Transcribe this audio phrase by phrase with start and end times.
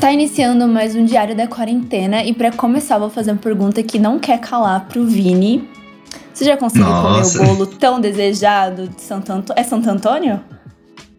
[0.00, 3.98] Está iniciando mais um Diário da Quarentena e para começar vou fazer uma pergunta que
[3.98, 5.68] não quer calar pro Vini.
[6.32, 7.38] Você já conseguiu Nossa.
[7.38, 9.60] comer o bolo tão desejado de Santo Antônio?
[9.60, 10.40] É Santo Antônio?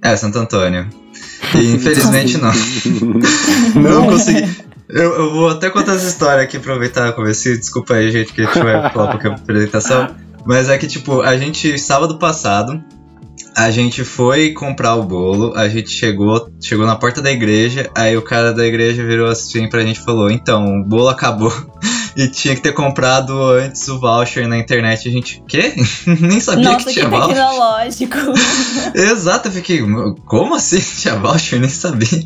[0.01, 0.89] É, Santo Antônio.
[1.53, 2.51] E infelizmente não.
[3.79, 4.49] não consegui.
[4.89, 7.55] Eu, eu vou até contar essa história aqui, aproveitar o começo.
[7.55, 10.07] Desculpa aí, gente, que a gente vai falar um pouquinho da apresentação.
[10.43, 12.83] Mas é que, tipo, a gente, sábado passado,
[13.61, 18.17] a gente foi comprar o bolo, a gente chegou, chegou na porta da igreja, aí
[18.17, 21.53] o cara da igreja virou assim pra gente e falou, então, o bolo acabou
[22.17, 25.07] e tinha que ter comprado antes o voucher na internet.
[25.07, 25.75] A gente, quê?
[26.19, 27.35] Nem sabia Nossa, que que tinha voucher.
[27.35, 28.17] tecnológico.
[28.97, 29.79] Exato, eu fiquei,
[30.25, 30.79] como assim?
[30.79, 31.59] Tinha voucher?
[31.59, 32.23] Nem sabia.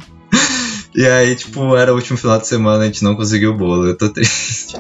[0.96, 3.88] E aí, tipo, era o último final de semana, a gente não conseguiu o bolo,
[3.88, 4.78] eu tô triste.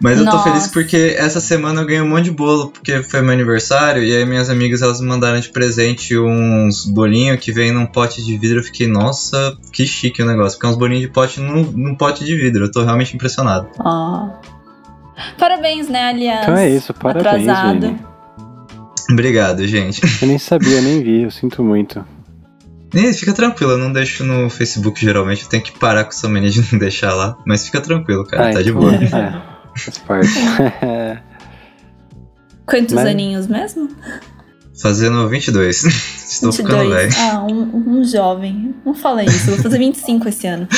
[0.00, 0.50] Mas eu tô Nossa.
[0.50, 4.14] feliz porque essa semana eu ganhei um monte de bolo, porque foi meu aniversário, e
[4.14, 8.36] aí minhas amigas elas me mandaram de presente uns bolinhos que vem num pote de
[8.36, 8.58] vidro.
[8.58, 11.94] Eu fiquei, nossa, que chique o negócio, porque é uns bolinhos de pote num, num
[11.94, 13.68] pote de vidro, eu tô realmente impressionado.
[13.78, 14.28] Ó.
[15.38, 16.42] Parabéns, né, aliás.
[16.42, 17.80] Então é isso, parabéns, Atrasado.
[17.80, 17.98] Vini.
[19.10, 20.00] Obrigado, gente.
[20.22, 22.04] Eu nem sabia, nem vi, eu sinto muito.
[22.94, 26.28] E fica tranquilo, eu não deixo no Facebook geralmente, eu tenho que parar com essa
[26.28, 28.94] mania de não deixar lá, mas fica tranquilo, cara, Ah, tá de então, boa.
[28.94, 30.28] É, faz parte.
[32.66, 33.88] Quantos Mas- aninhos mesmo?
[34.80, 35.84] Fazendo 22.
[36.32, 37.12] Estou ficando velho.
[37.18, 38.74] Ah, um, um jovem.
[38.84, 40.66] Não fala isso, vou fazer 25 esse ano.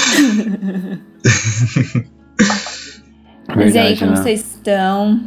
[3.57, 4.17] Mas e aí, Verdade, como né?
[4.17, 5.21] vocês estão?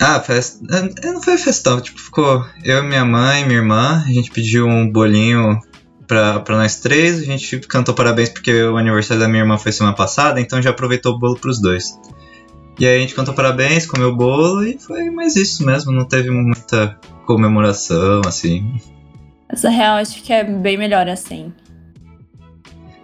[0.00, 0.64] Ah, festa.
[1.02, 4.90] é, Não foi festão, tipo, ficou eu, minha mãe, minha irmã, a gente pediu um
[4.90, 5.58] bolinho
[6.06, 9.72] pra, pra nós três, a gente cantou parabéns porque o aniversário da minha irmã foi
[9.72, 11.98] semana passada, então já aproveitou o bolo pros dois.
[12.78, 16.30] E aí a gente cantou parabéns, comeu bolo e foi mais isso mesmo, não teve
[16.30, 18.80] muita comemoração, assim.
[19.48, 21.52] Essa real acho que é bem melhor assim.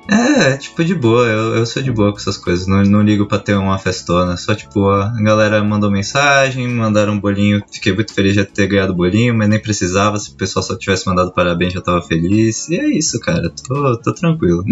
[0.08, 3.26] É, tipo, de boa, eu, eu sou de boa com essas coisas, não, não ligo
[3.26, 8.12] pra ter uma festona, só tipo, a galera mandou mensagem, mandaram um bolinho, fiquei muito
[8.12, 11.32] feliz de ter ganhado o bolinho, mas nem precisava, se o pessoal só tivesse mandado
[11.32, 14.62] parabéns já tava feliz, e é isso, cara, tô, tô tranquilo.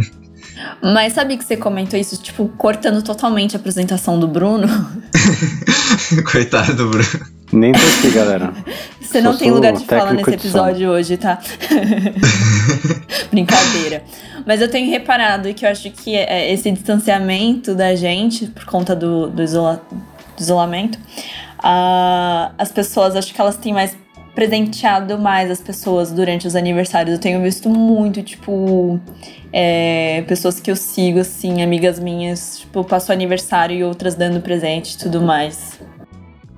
[0.83, 4.67] Mas sabe que você comentou isso, tipo, cortando totalmente a apresentação do Bruno?
[6.31, 7.42] Coitado do Bruno.
[7.53, 8.53] Nem tô aqui, galera.
[9.01, 11.39] Você não tem lugar de fala nesse episódio hoje, tá?
[13.31, 14.03] Brincadeira.
[14.47, 18.97] Mas eu tenho reparado que eu acho que é, esse distanciamento da gente, por conta
[18.97, 20.99] do, do, isola- do isolamento,
[21.59, 23.97] ah, as pessoas, acho que elas têm mais
[24.35, 27.15] presenteado mais as pessoas durante os aniversários.
[27.17, 28.99] Eu tenho visto muito, tipo,
[29.53, 34.95] é, pessoas que eu sigo, assim, amigas minhas, tipo, passou aniversário e outras dando presente
[34.95, 35.79] e tudo mais.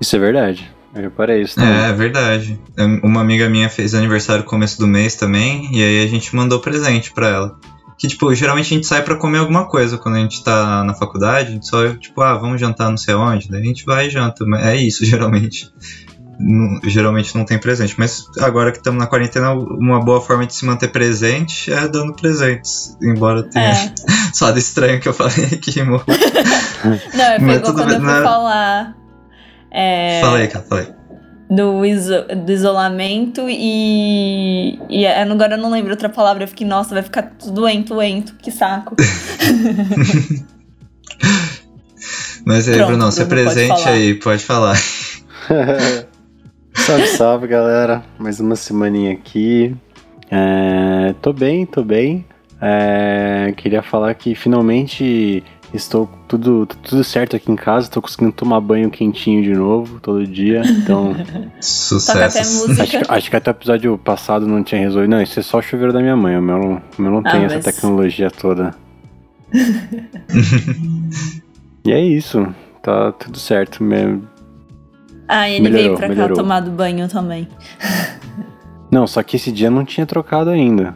[0.01, 0.71] Isso é verdade.
[0.95, 1.73] Eu reparei isso também.
[1.75, 2.61] É, é verdade.
[3.03, 6.61] Uma amiga minha fez aniversário no começo do mês também, e aí a gente mandou
[6.61, 7.57] presente pra ela.
[7.99, 10.95] Que, tipo, geralmente a gente sai pra comer alguma coisa quando a gente tá na
[10.95, 14.07] faculdade, a gente só, tipo, ah, vamos jantar não sei onde, daí a gente vai
[14.07, 14.45] e janta.
[14.47, 15.69] mas É isso, geralmente.
[16.39, 17.95] Não- geralmente não tem presente.
[17.97, 22.13] Mas agora que estamos na quarentena, uma boa forma de se manter presente é dando
[22.13, 22.97] presentes.
[23.01, 23.95] Embora tenha É.
[24.35, 26.05] soado estranho que eu falei aqui, amor.
[27.15, 28.23] Não, é Mas pegou quando bem, eu fui né?
[28.23, 28.95] falar
[29.75, 30.87] é, Falei, cara, falei.
[31.51, 36.45] do, iso- do isolamento e, e é, agora eu não lembro outra palavra.
[36.45, 38.95] Eu fiquei, nossa, vai ficar tudo doento, doento, que saco.
[42.47, 44.77] Mas aí, Pronto, Bruno, se Bruno, pode presente aí, pode falar.
[46.75, 48.03] salve, salve, galera.
[48.19, 49.75] Mais uma semaninha aqui.
[50.31, 52.25] É, tô bem, tô bem.
[52.61, 55.43] É, queria falar que finalmente
[55.75, 57.91] estou tudo, tudo certo aqui em casa.
[57.91, 60.63] Tô conseguindo tomar banho quentinho de novo todo dia.
[60.65, 61.15] Então,
[61.61, 62.69] Sucesso.
[62.69, 62.83] música.
[62.83, 65.11] acho, que- acho que até o episódio passado não tinha resolvido.
[65.11, 66.37] Não, isso é só o chuveiro da minha mãe.
[66.39, 68.75] O meu, não- o meu não Ah, tem essa mas- tecnologia toda.
[71.87, 72.47] E é isso.
[72.83, 74.27] Tá tudo certo mesmo.
[75.29, 76.37] Ah, ele Melhorou, veio pra cá melhorou.
[76.37, 77.47] tomar do banho também.
[78.91, 80.95] Não, só que esse dia não tinha trocado ainda.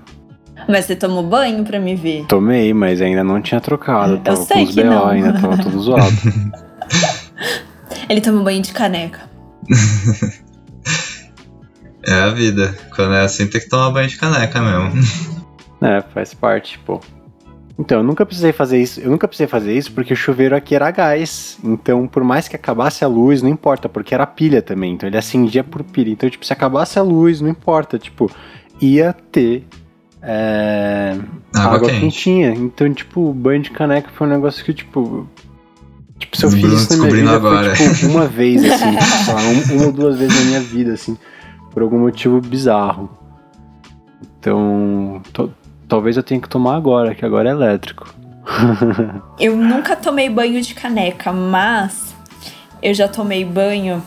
[0.68, 2.26] Mas você tomou banho pra me ver.
[2.26, 4.14] Tomei, mas ainda não tinha trocado.
[4.14, 5.08] Eu Tava sei com os que BO não.
[5.08, 6.04] ainda, tava tudo zoado.
[8.08, 9.28] Ele tomou banho de caneca.
[12.06, 12.74] É a vida.
[12.94, 15.02] Quando é assim, tem que tomar banho de caneca mesmo.
[15.82, 17.00] é, faz parte, pô.
[17.78, 18.98] Então, eu nunca precisei fazer isso.
[19.00, 21.58] Eu nunca precisei fazer isso porque o chuveiro aqui era gás.
[21.62, 24.94] Então, por mais que acabasse a luz, não importa, porque era pilha também.
[24.94, 26.10] Então, ele acendia por pilha.
[26.10, 27.98] Então, tipo, se acabasse a luz, não importa.
[27.98, 28.30] Tipo,
[28.80, 29.66] ia ter
[30.22, 31.16] é,
[31.54, 32.00] Água, água quente.
[32.00, 32.50] quentinha.
[32.50, 35.26] Então, tipo, banho de caneca foi um negócio que, tipo.
[36.18, 37.76] Tipo, se eu fiz isso na minha vida, agora.
[37.76, 39.00] foi, tipo, uma vez, assim.
[39.00, 41.16] sei lá, um- uma ou duas vezes na minha vida, assim.
[41.72, 43.08] Por algum motivo bizarro.
[44.40, 45.52] Então, to-
[45.86, 48.12] talvez eu tenha que tomar agora, que agora é elétrico.
[49.38, 52.14] eu nunca tomei banho de caneca, mas
[52.82, 54.02] eu já tomei banho.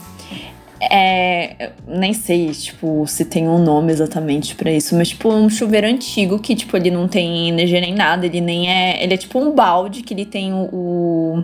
[0.90, 5.86] É, nem sei, tipo, se tem um nome exatamente para isso, mas tipo um chuveiro
[5.86, 9.38] antigo que tipo ele não tem energia nem nada, ele nem é, ele é tipo
[9.38, 11.44] um balde que ele tem o, o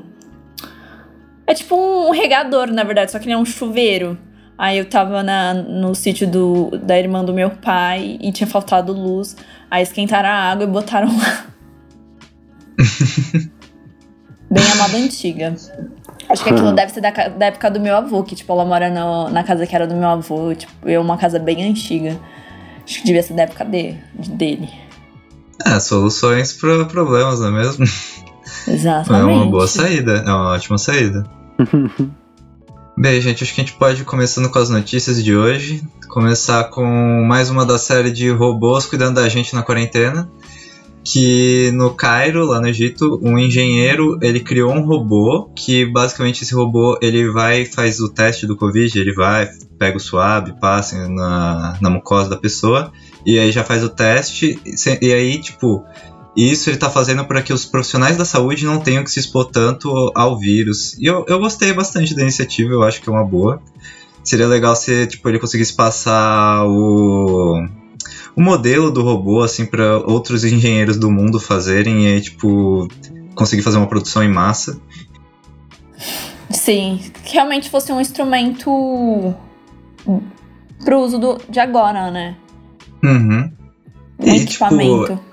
[1.48, 4.18] é tipo um regador, na verdade, só que ele é um chuveiro.
[4.58, 8.92] Aí eu tava na, no sítio do, da irmã do meu pai e tinha faltado
[8.92, 9.38] luz.
[9.72, 11.46] Aí esquentaram a água e botaram lá.
[14.52, 15.56] Bem amada antiga.
[16.30, 18.90] Acho que aquilo deve ser da, da, época do meu avô, que, tipo, ela mora
[18.90, 20.54] no, na casa que era do meu avô.
[20.54, 22.20] Tipo, é uma casa bem antiga.
[22.84, 24.70] Acho que devia ser da época de, dele.
[25.66, 27.86] É, soluções para problemas, não é mesmo?
[28.68, 29.34] Exatamente.
[29.34, 31.24] É uma boa saída, é uma ótima saída.
[33.00, 35.88] Bem, gente, acho que a gente pode ir começando com as notícias de hoje.
[36.10, 36.84] Começar com
[37.28, 40.28] mais uma da série de robôs cuidando da gente na quarentena.
[41.10, 46.54] Que no Cairo, lá no Egito, um engenheiro ele criou um robô que basicamente esse
[46.54, 49.48] robô ele vai faz o teste do Covid, ele vai,
[49.80, 52.92] pega o suave, passa na, na mucosa da pessoa
[53.26, 54.60] e aí já faz o teste
[55.02, 55.86] e aí tipo
[56.36, 59.46] isso ele está fazendo para que os profissionais da saúde não tenham que se expor
[59.46, 60.94] tanto ao vírus.
[61.00, 63.62] E eu, eu gostei bastante da iniciativa, eu acho que é uma boa.
[64.24, 67.66] Seria legal se tipo, ele conseguisse passar o,
[68.38, 72.88] o modelo do robô assim para outros engenheiros do mundo fazerem e aí, tipo,
[73.34, 74.80] conseguir fazer uma produção em massa.
[76.52, 79.34] Sim, que realmente fosse um instrumento
[80.86, 82.38] pro uso do, de agora, né?
[83.04, 83.52] Uhum.
[84.20, 85.16] Um e, equipamento.
[85.16, 85.27] Tipo,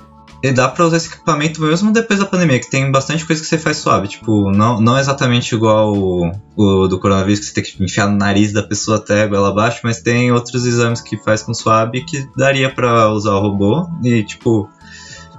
[0.45, 3.49] e dá pra usar esse equipamento mesmo depois da pandemia, que tem bastante coisa que
[3.49, 4.09] você faz suave.
[4.09, 8.19] Tipo, não, não exatamente igual o, o do coronavírus, que você tem que enfiar no
[8.19, 12.05] nariz da pessoa até a goela abaixo, mas tem outros exames que faz com suave
[12.05, 13.89] que daria para usar o robô.
[14.03, 14.69] E, tipo,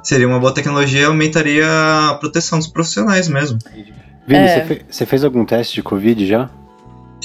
[0.02, 1.68] seria uma boa tecnologia e aumentaria
[2.10, 3.60] a proteção dos profissionais mesmo.
[4.28, 4.48] Vini, é.
[4.48, 6.50] você, fez, você fez algum teste de Covid já?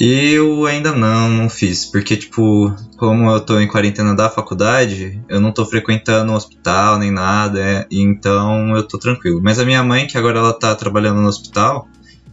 [0.03, 5.39] Eu ainda não, não fiz, porque, tipo, como eu tô em quarentena da faculdade, eu
[5.39, 9.39] não tô frequentando o hospital nem nada, é, então eu tô tranquilo.
[9.43, 11.87] Mas a minha mãe, que agora ela tá trabalhando no hospital,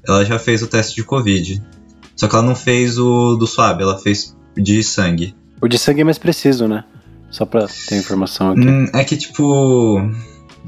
[0.06, 1.62] ela já fez o teste de Covid.
[2.16, 5.34] Só que ela não fez o do suave, ela fez de sangue.
[5.60, 6.84] O de sangue é mais preciso, né?
[7.30, 8.66] Só pra ter informação aqui.
[8.66, 10.00] Hum, é que, tipo.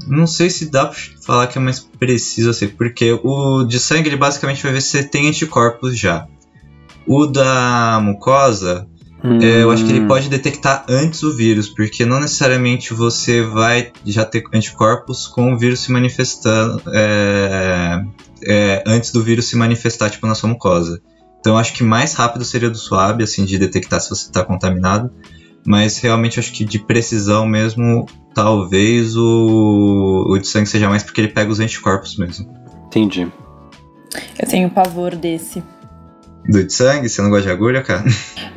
[0.07, 4.07] Não sei se dá pra falar que é mais preciso assim, porque o de sangue
[4.07, 6.27] ele basicamente vai ver se você tem anticorpos já.
[7.07, 8.87] O da mucosa,
[9.23, 9.39] hum.
[9.39, 10.07] eu acho que ele hum.
[10.07, 15.57] pode detectar antes o vírus, porque não necessariamente você vai já ter anticorpos com o
[15.57, 18.03] vírus se manifestando é,
[18.45, 21.01] é, antes do vírus se manifestar tipo na sua mucosa.
[21.39, 25.11] Então acho que mais rápido seria do suave, assim, de detectar se você está contaminado.
[25.65, 31.21] Mas realmente acho que de precisão mesmo, talvez o, o de sangue seja mais porque
[31.21, 32.51] ele pega os anticorpos mesmo.
[32.87, 33.27] Entendi.
[34.39, 35.63] Eu tenho pavor desse.
[36.51, 37.07] Do de sangue?
[37.07, 38.03] Você não gosta de agulha, cara?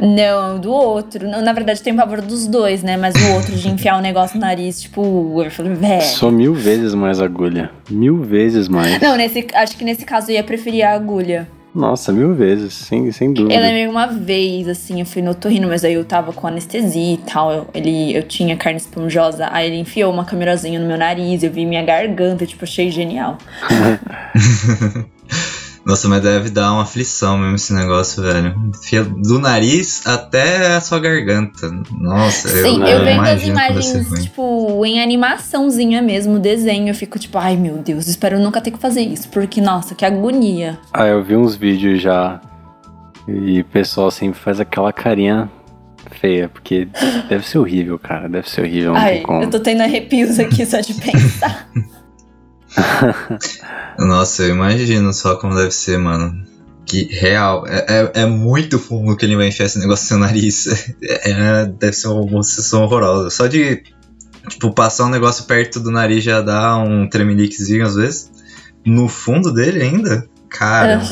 [0.01, 1.29] Não, do outro.
[1.29, 2.97] Na verdade, tem pavor dos dois, né?
[2.97, 6.03] Mas o outro de enfiar um negócio no nariz, tipo, eu falei, velho.
[6.03, 7.71] Só mil vezes mais agulha.
[7.89, 9.01] Mil vezes mais.
[9.01, 11.47] Não, nesse, acho que nesse caso eu ia preferir a agulha.
[11.73, 13.55] Nossa, mil vezes, sem, sem dúvida.
[13.55, 17.15] Eu lembrei uma vez, assim, eu fui no torrino, mas aí eu tava com anestesia
[17.15, 17.53] e tal.
[17.53, 21.51] Eu, ele, eu tinha carne esponjosa, aí ele enfiou uma câmerazinha no meu nariz, eu
[21.51, 23.39] vi minha garganta, tipo, achei genial.
[25.85, 28.55] Nossa, mas deve dar uma aflição mesmo esse negócio, velho.
[28.83, 31.71] Fia do nariz até a sua garganta.
[31.91, 37.37] Nossa, Sim, eu, eu vendo as imagens, tipo, em animaçãozinha mesmo, desenho, eu fico tipo,
[37.37, 40.79] ai meu Deus, espero nunca ter que fazer isso, porque, nossa, que agonia.
[40.93, 42.41] Ah, eu vi uns vídeos já.
[43.27, 45.51] E o pessoal sempre faz aquela carinha
[46.21, 46.89] feia, porque
[47.29, 48.29] deve ser horrível, cara.
[48.29, 48.95] Deve ser horrível.
[48.95, 51.69] Ai, eu tô tendo arrepios aqui só de pensar.
[53.99, 56.45] Nossa, eu imagino só como deve ser, mano.
[56.87, 60.19] Que real, é, é, é muito fundo que ele vai enfiar esse negócio no seu
[60.19, 60.95] nariz.
[61.03, 63.31] É, deve ser uma sensação horrorosa.
[63.31, 63.83] Só de,
[64.49, 68.31] tipo, passar um negócio perto do nariz já dá um tremeliquezinho às vezes.
[68.85, 70.29] No fundo dele ainda?
[70.49, 71.03] Cara.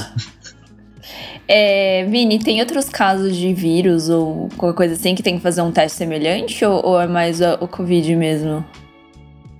[1.49, 5.63] É, Vini, tem outros casos de vírus ou qualquer coisa assim que tem que fazer
[5.63, 8.65] um teste semelhante ou, ou é mais o, o Covid mesmo?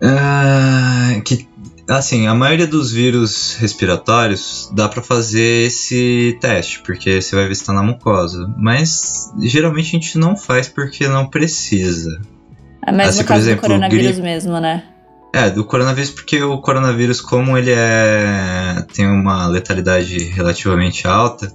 [0.03, 1.47] Ah, que
[1.99, 7.55] Assim, a maioria dos vírus respiratórios dá para fazer esse teste, porque você vai ver
[7.55, 8.53] se tá na mucosa.
[8.57, 12.21] Mas geralmente a gente não faz porque não precisa.
[12.87, 14.23] É mais assim, no caso exemplo, do coronavírus gripe...
[14.23, 14.85] mesmo, né?
[15.35, 21.53] É, do coronavírus, porque o coronavírus, como ele é tem uma letalidade relativamente alta,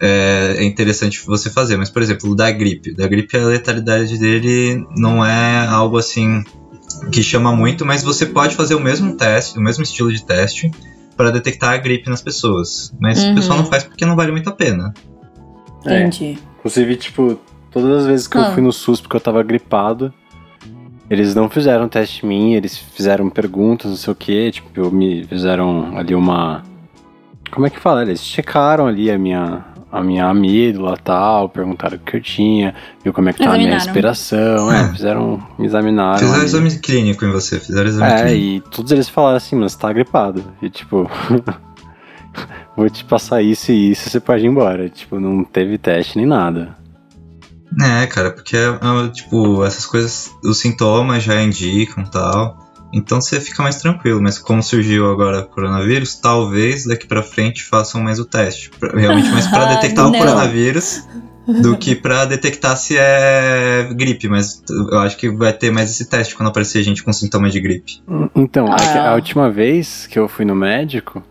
[0.00, 1.76] é, é interessante você fazer.
[1.76, 2.94] Mas, por exemplo, o da gripe.
[2.94, 6.42] Da gripe, a letalidade dele não é algo assim
[7.10, 10.70] que chama muito, mas você pode fazer o mesmo teste, o mesmo estilo de teste
[11.16, 12.92] para detectar a gripe nas pessoas.
[13.00, 13.32] Mas Uhum.
[13.32, 14.92] o pessoal não faz porque não vale muito a pena.
[15.84, 16.00] É.
[16.00, 16.38] Entendi.
[16.58, 17.38] Inclusive, tipo,
[17.70, 18.42] todas as vezes que Ah.
[18.48, 20.12] eu fui no SUS porque eu tava gripado,
[21.10, 25.24] eles não fizeram teste em mim, eles fizeram perguntas, não sei o que, tipo, me
[25.24, 26.62] fizeram ali uma.
[27.50, 28.02] Como é que fala?
[28.02, 32.74] Eles checaram ali a minha, a minha amígdala e tal, perguntaram o que eu tinha,
[33.04, 36.18] viu como é que tá a minha respiração, é, fizeram, me examinaram.
[36.18, 38.66] Fizeram exame clínico em você, fizeram exame É, clínico.
[38.68, 40.42] e todos eles falaram assim, mas você tá gripado.
[40.62, 41.08] E tipo,
[42.74, 44.88] vou te passar isso e isso, você pode ir embora.
[44.88, 46.74] Tipo, não teve teste nem nada.
[47.80, 52.61] É, cara, porque é, tipo, essas coisas, os sintomas já indicam tal.
[52.92, 57.64] Então você fica mais tranquilo, mas como surgiu agora o coronavírus, talvez daqui pra frente
[57.64, 58.70] façam mais o teste.
[58.78, 61.06] Pra- Realmente mais pra Ah, detectar o coronavírus
[61.62, 66.04] do que pra detectar se é gripe, mas eu acho que vai ter mais esse
[66.04, 68.02] teste quando aparecer gente com sintomas de gripe.
[68.36, 69.10] Então, é Ah.
[69.10, 71.22] a última vez que eu fui no médico,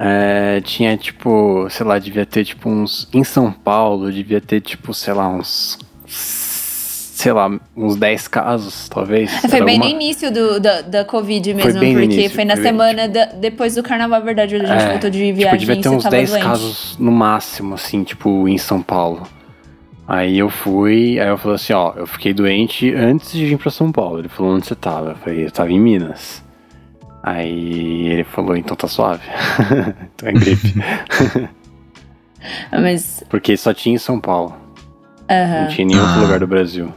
[0.00, 3.08] é, tinha tipo, sei lá, devia ter tipo uns.
[3.12, 5.78] Em São Paulo, devia ter tipo, sei lá, uns.
[7.18, 9.28] Sei lá, uns 10 casos, talvez.
[9.40, 12.30] Foi Era bem alguma- no início do, da, da Covid mesmo, bem no porque início,
[12.30, 15.10] foi na foi bem, semana da- depois do carnaval, é verdade, a gente É, voltou
[15.10, 16.42] de Tipo, viagem devia e ter você uns tava 10 doente.
[16.44, 19.26] casos no máximo, assim, tipo, em São Paulo.
[20.06, 23.72] Aí eu fui, aí eu falei assim, ó, eu fiquei doente antes de vir pra
[23.72, 24.20] São Paulo.
[24.20, 25.10] Ele falou, onde você tava?
[25.10, 26.40] Eu falei, eu tava em Minas.
[27.20, 29.24] Aí ele falou, então tá suave.
[30.14, 30.72] então é gripe.
[32.70, 34.54] Mas, Porque só tinha em São Paulo.
[35.28, 35.62] aham.
[35.62, 36.22] Não tinha em nenhum outro Ah.
[36.22, 36.92] lugar do Brasil.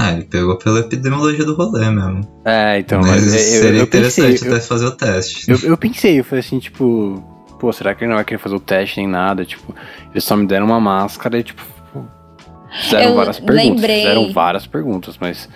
[0.00, 2.20] Ah, ele pegou pela epidemiologia do rolê mesmo.
[2.44, 5.50] É, então, mas mas, eu, seria eu interessante pensei, eu, até fazer o teste.
[5.50, 7.20] eu, eu pensei, eu falei assim, tipo,
[7.58, 9.44] pô, será que ele não vai querer fazer o teste nem nada?
[9.44, 9.74] Tipo,
[10.12, 11.60] eles só me deram uma máscara e, tipo,
[12.80, 13.64] fizeram Eu várias perguntas.
[13.74, 15.48] lembrei- Fizeram várias perguntas, mas.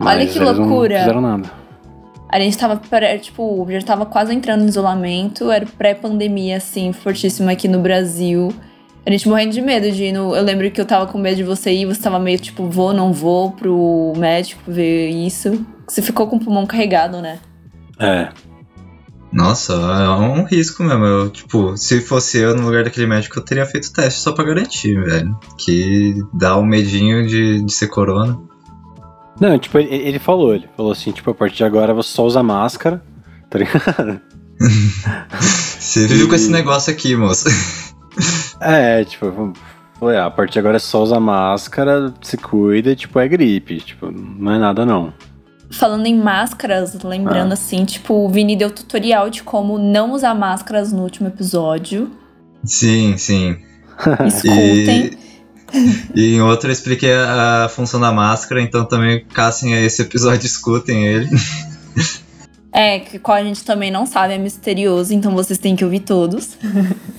[0.00, 0.94] Olha mas que eles loucura.
[0.94, 1.50] Não fizeram nada.
[2.32, 2.80] A gente tava,
[3.20, 8.48] tipo, já tava quase entrando em isolamento, era pré-pandemia, assim, fortíssima aqui no Brasil.
[9.06, 10.34] A gente morrendo de medo de ir no...
[10.34, 12.92] Eu lembro que eu tava com medo de você ir, você tava meio tipo, vou,
[12.92, 15.64] não vou pro médico ver isso.
[15.86, 17.38] Você ficou com o pulmão carregado, né?
[18.00, 18.28] É.
[19.32, 21.04] Nossa, é um risco mesmo.
[21.04, 24.32] Eu, tipo, se fosse eu no lugar daquele médico, eu teria feito o teste só
[24.32, 25.38] pra garantir, velho.
[25.56, 28.36] Que dá um medinho de, de ser corona.
[29.40, 32.24] Não, tipo, ele, ele falou, ele falou assim, tipo, a partir de agora você só
[32.24, 33.00] usa máscara,
[33.48, 34.20] tá ligado?
[35.78, 37.48] Você viu com esse negócio aqui, moça.
[38.60, 39.52] É, tipo,
[39.98, 44.10] foi, a partir de agora é só usar máscara, se cuida, tipo, é gripe, tipo,
[44.10, 45.12] não é nada não.
[45.70, 47.54] Falando em máscaras, lembrando Ah.
[47.54, 52.10] assim, tipo, o Vini deu tutorial de como não usar máscaras no último episódio.
[52.64, 53.56] Sim, sim.
[54.26, 55.10] Escutem.
[56.14, 60.44] E em outro eu expliquei a, a função da máscara, então também caçem esse episódio
[60.44, 61.28] e escutem ele.
[62.76, 66.00] É, que qual a gente também não sabe, é misterioso, então vocês têm que ouvir
[66.00, 66.58] todos.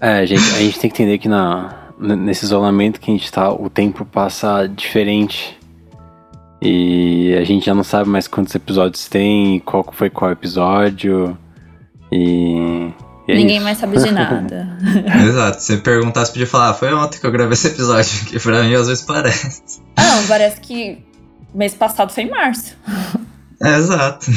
[0.00, 3.52] É, gente, a gente tem que entender que na, nesse isolamento que a gente tá,
[3.52, 5.56] o tempo passa diferente.
[6.60, 11.38] E a gente já não sabe mais quantos episódios tem, qual foi qual episódio.
[12.10, 12.90] E.
[13.28, 13.64] e é Ninguém isso.
[13.64, 14.76] mais sabe de nada.
[15.24, 15.62] Exato.
[15.62, 18.64] Se perguntar, você podia falar, ah, foi ontem que eu gravei esse episódio, que pra
[18.64, 19.62] mim às vezes parece.
[19.96, 20.98] ah, não, parece que
[21.54, 22.74] mês passado foi em março.
[23.62, 24.30] É, exato.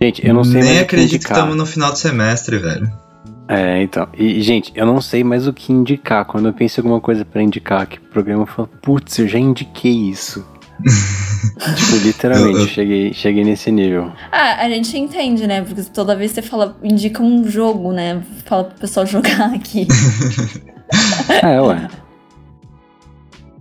[0.00, 2.58] Gente, eu não sei Nem mais o que acredito que estamos no final do semestre,
[2.58, 2.90] velho.
[3.48, 4.06] É, então.
[4.16, 6.24] E, gente, eu não sei mais o que indicar.
[6.26, 9.26] Quando eu penso em alguma coisa pra indicar aqui pro programa, eu falo, putz, eu
[9.26, 10.46] já indiquei isso.
[10.84, 14.12] tipo, literalmente, Cheguei, cheguei nesse nível.
[14.30, 15.62] Ah, a gente entende, né?
[15.62, 18.22] Porque toda vez você fala, indica um jogo, né?
[18.44, 19.86] Fala pro pessoal jogar aqui.
[21.42, 21.86] É, ué.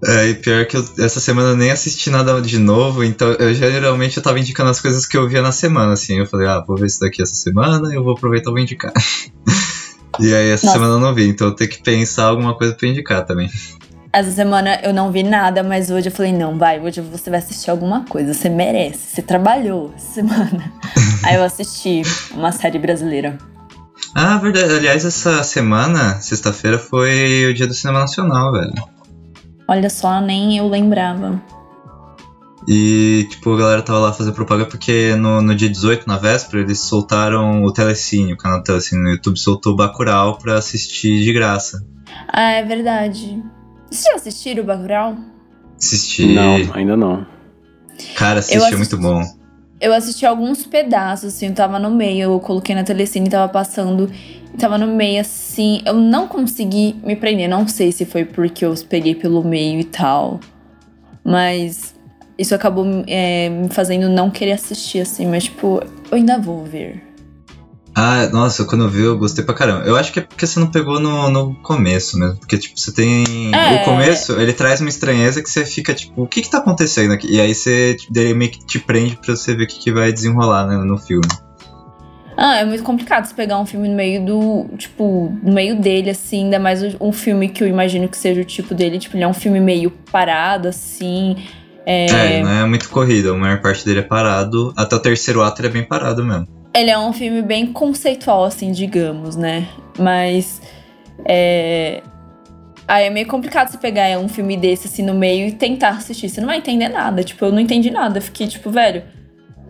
[0.05, 3.53] É, e pior que eu, essa semana eu nem assisti nada de novo, então eu
[3.53, 6.19] geralmente eu tava indicando as coisas que eu via na semana, assim.
[6.19, 8.93] Eu falei, ah, vou ver isso daqui essa semana, eu vou aproveitar e vou indicar.
[10.19, 10.77] e aí essa Nossa.
[10.77, 13.49] semana eu não vi, então eu tenho que pensar alguma coisa pra indicar também.
[14.13, 17.39] Essa semana eu não vi nada, mas hoje eu falei, não, vai, hoje você vai
[17.39, 20.71] assistir alguma coisa, você merece, você trabalhou essa semana.
[21.23, 23.37] Aí eu assisti uma série brasileira.
[24.15, 24.73] Ah, verdade.
[24.73, 28.73] Aliás, essa semana, sexta-feira, foi o dia do cinema nacional, velho.
[29.67, 31.41] Olha só, nem eu lembrava.
[32.67, 36.61] E, tipo, a galera tava lá fazendo propaganda porque no, no dia 18, na véspera,
[36.63, 41.23] eles soltaram o Telecine, o canal do Telecine no YouTube soltou o Bacurau pra assistir
[41.23, 41.85] de graça.
[42.27, 43.41] Ah, é verdade.
[43.89, 45.15] Vocês já assistiram o Bacurau?
[45.77, 46.33] Assisti.
[46.33, 47.25] Não, ainda não.
[48.15, 49.23] Cara, assisti, Eu é assisti- muito bom.
[49.79, 54.11] Eu assisti alguns pedaços, assim, eu tava no meio, eu coloquei na telecine, tava passando,
[54.57, 58.73] tava no meio, assim, eu não consegui me prender, não sei se foi porque eu
[58.89, 60.39] peguei pelo meio e tal,
[61.23, 61.95] mas
[62.37, 67.07] isso acabou é, me fazendo não querer assistir, assim, mas tipo, eu ainda vou ver.
[67.99, 69.83] Ah, nossa, quando eu vi eu gostei pra caramba.
[69.83, 72.37] Eu acho que é porque você não pegou no, no começo mesmo.
[72.37, 73.51] Porque, tipo, você tem.
[73.51, 73.81] É.
[73.81, 77.11] O começo, ele traz uma estranheza que você fica, tipo, o que que tá acontecendo
[77.11, 77.27] aqui?
[77.27, 79.91] E aí você tipo, ele meio que te prende pra você ver o que, que
[79.91, 81.27] vai desenrolar né, no filme.
[82.39, 84.69] Ah, é muito complicado você pegar um filme no meio do.
[84.77, 88.45] Tipo, no meio dele, assim, ainda mais um filme que eu imagino que seja o
[88.45, 88.99] tipo dele.
[88.99, 91.35] Tipo, ele é um filme meio parado, assim.
[91.83, 94.71] É, É, não é muito corrida, a maior parte dele é parado.
[94.77, 96.47] Até o terceiro ato ele é bem parado mesmo.
[96.75, 99.67] Ele é um filme bem conceitual, assim, digamos, né?
[99.97, 100.61] Mas.
[101.25, 102.03] É.
[102.87, 106.29] Aí é meio complicado você pegar um filme desse, assim, no meio e tentar assistir.
[106.29, 107.23] Você não vai entender nada.
[107.23, 108.21] Tipo, eu não entendi nada.
[108.21, 109.01] Fiquei, tipo, velho.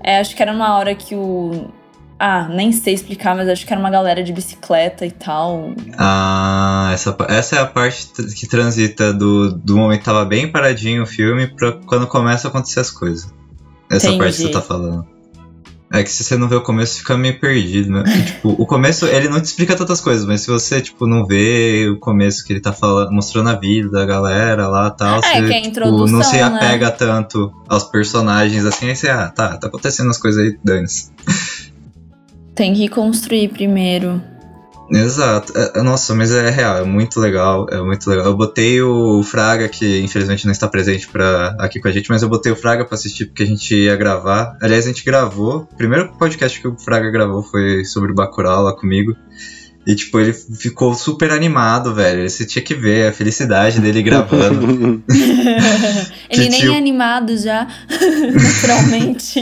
[0.04, 1.72] É, acho que era uma hora que o.
[2.20, 5.74] Ah, nem sei explicar, mas acho que era uma galera de bicicleta e tal.
[5.98, 11.04] Ah, essa, essa é a parte que transita do, do momento que tava bem paradinho
[11.04, 13.32] o filme pra quando começa a acontecer as coisas.
[13.90, 14.18] Essa Entendi.
[14.20, 15.06] parte que você tá falando.
[15.90, 18.04] É que se você não vê o começo, fica meio perdido, né?
[18.06, 21.26] E, tipo, o começo, ele não te explica tantas coisas, mas se você, tipo, não
[21.26, 25.20] vê o começo que ele tá falando, mostrando a vida da galera lá e tal,
[25.20, 26.44] É, você, que é a tipo, não se né?
[26.44, 31.10] apega tanto aos personagens, assim, aí você, ah, tá, tá acontecendo as coisas aí, dane-se.
[32.58, 34.20] Tem que construir primeiro.
[34.90, 35.54] Exato.
[35.56, 38.26] É, é, nossa, mas é real, é muito legal, é muito legal.
[38.26, 42.24] Eu botei o Fraga, que infelizmente não está presente pra, aqui com a gente, mas
[42.24, 44.58] eu botei o Fraga pra assistir porque a gente ia gravar.
[44.60, 45.68] Aliás, a gente gravou.
[45.72, 49.16] O primeiro podcast que o Fraga gravou foi sobre o Bacurau lá comigo.
[49.90, 52.30] E, tipo, ele ficou super animado, velho.
[52.30, 55.02] Você tinha que ver a felicidade dele gravando.
[56.30, 57.66] Ele nem tio- é animado já,
[58.34, 59.42] naturalmente.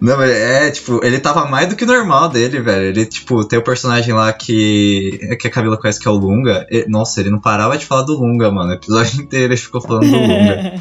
[0.00, 2.86] Não, mas é, tipo, ele tava mais do que normal dele, velho.
[2.86, 6.66] Ele, tipo, tem o personagem lá que, que a Camila conhece que é o Lunga.
[6.70, 8.70] E- nossa, ele não parava de falar do Lunga, mano.
[8.70, 10.72] O episódio inteiro ele ficou falando do Lunga.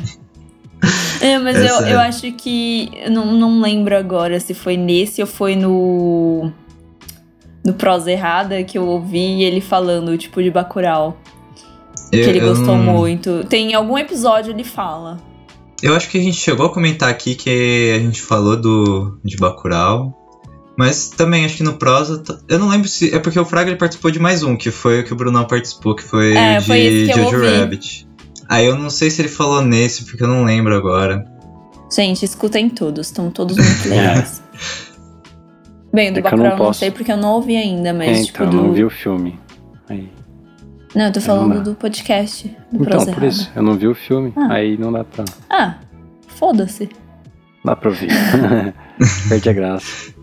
[1.20, 1.94] É, mas É eu, sério.
[1.94, 2.90] eu acho que.
[3.04, 6.52] Eu não, não lembro agora se foi nesse ou foi no.
[7.66, 11.18] No Prosa Errada que eu ouvi ele falando, tipo, de Bacurau.
[12.12, 13.44] Que Eu- ele eu gostou não- muito.
[13.46, 15.18] Tem algum episódio ele fala.
[15.82, 19.38] Eu acho que a gente chegou a comentar aqui que a gente falou do de
[19.38, 20.18] Bacurau.
[20.78, 22.24] Mas também acho que no prosa.
[22.48, 23.14] Eu não lembro se.
[23.14, 25.46] É porque o Fraga ele participou de mais um, que foi o que o Brunão
[25.46, 27.58] participou, que foi É, o de foi que Jojo ouvi.
[27.60, 28.08] Rabbit.
[28.50, 31.26] Aí eu não sei se ele falou nesse, porque eu não lembro agora.
[31.94, 34.42] Gente, escutem todos, estão todos muito legais.
[35.94, 36.80] Bem, do É eu não Bacurau eu não posso.
[36.80, 38.58] sei porque eu não ouvi ainda, mas É, tipo então, do.
[38.64, 39.40] não vi o filme.
[39.90, 40.10] Aí.
[40.96, 42.48] Não, eu tô não falando do podcast.
[42.48, 43.28] Do Então, Prosa por Errada.
[43.28, 44.34] isso, eu não vi o filme.
[44.36, 44.54] Ah.
[44.54, 45.76] Aí não dá pra, Ah,
[46.28, 46.90] foda-se.
[47.64, 48.10] dá pra ouvir.
[49.30, 50.14] Perde a graça.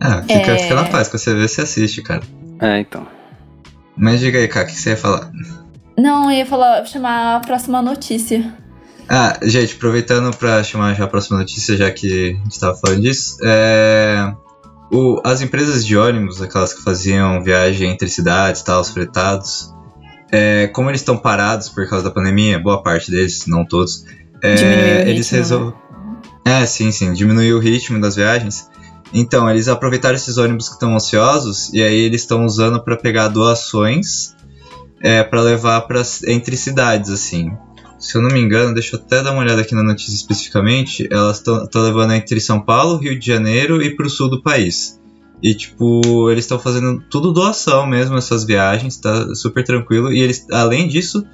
[0.00, 0.58] Ah, fica, É.
[0.58, 2.22] fica na paz, quando você vê, você assiste, cara.
[2.60, 3.06] É, então.
[3.96, 5.30] Mas diga aí, cara, o que você ia falar?
[5.96, 8.52] Não, eu ia falar, chamar a próxima notícia.
[9.08, 13.02] Ah, gente, aproveitando pra chamar já a próxima notícia, já que a gente tava falando
[13.02, 14.34] disso, é...
[14.94, 19.72] o- as empresas de ônibus, aquelas que faziam viagem entre cidades, tal, os fretados,
[20.30, 24.04] é, como eles estão parados por causa da pandemia, boa parte deles, não todos,
[24.42, 25.38] é, eles né?
[25.38, 25.74] resolveram.
[26.44, 28.68] É, sim, sim, diminuiu o ritmo das viagens.
[29.12, 33.28] Então, eles aproveitaram esses ônibus que estão ociosos e aí eles estão usando para pegar
[33.28, 34.34] doações
[35.00, 37.52] é, para levar para entre cidades, assim.
[38.04, 41.08] Se eu não me engano, deixa eu até dar uma olhada aqui na notícia especificamente,
[41.10, 45.00] elas estão levando entre São Paulo, Rio de Janeiro e pro sul do país.
[45.42, 50.12] E, tipo, eles estão fazendo tudo doação mesmo, essas viagens, tá super tranquilo.
[50.12, 51.24] E eles, além disso,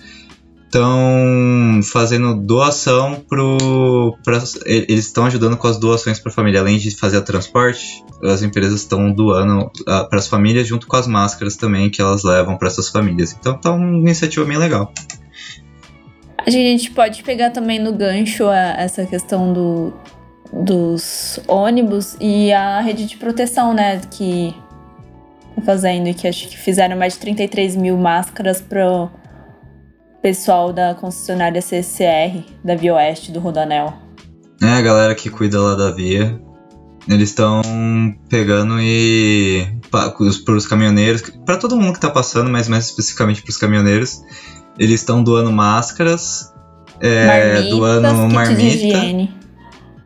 [0.65, 4.17] estão fazendo doação pro.
[4.25, 6.61] Pra, eles estão ajudando com as doações para família.
[6.61, 11.09] Além de fazer o transporte, as empresas estão doando para as famílias junto com as
[11.09, 13.37] máscaras também que elas levam para essas famílias.
[13.39, 14.93] Então tá uma iniciativa bem legal.
[16.47, 19.93] A gente pode pegar também no gancho a- essa questão do,
[20.53, 24.01] dos ônibus e a rede de proteção, né?
[24.11, 24.55] Que
[25.57, 29.11] tá fazendo, e que acho que fizeram mais de 33 mil máscaras pro
[30.23, 33.93] pessoal da concessionária CCR, da Via Oeste, do Rodanel.
[34.63, 36.39] É, a galera que cuida lá da via.
[37.09, 37.63] Eles estão
[38.29, 39.67] pegando e.
[39.91, 44.21] Para os caminhoneiros, para todo mundo que tá passando, mas mais especificamente para os caminhoneiros,
[44.79, 46.53] eles estão doando máscaras,
[47.01, 48.63] é, Marmitas, doando marmita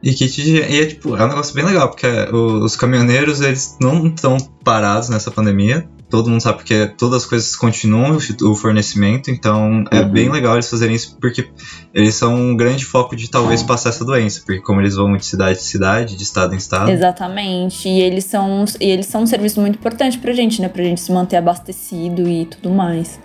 [0.03, 0.68] e kit de higiene.
[0.70, 4.37] E é, tipo, é um negócio bem legal, porque o- os caminhoneiros eles não estão
[4.62, 5.88] parados nessa pandemia.
[6.11, 10.09] Todo mundo sabe porque todas as coisas continuam o fornecimento, então é Uhum.
[10.11, 11.48] bem legal eles fazerem isso, porque
[11.92, 15.24] eles são um grande foco de talvez passar essa doença, porque como eles vão de
[15.24, 16.90] cidade em cidade, de estado em estado.
[16.90, 17.88] Exatamente.
[17.88, 20.68] E eles são, e eles são um serviço muito importante pra gente, né?
[20.68, 23.18] Pra gente se manter abastecido e tudo mais.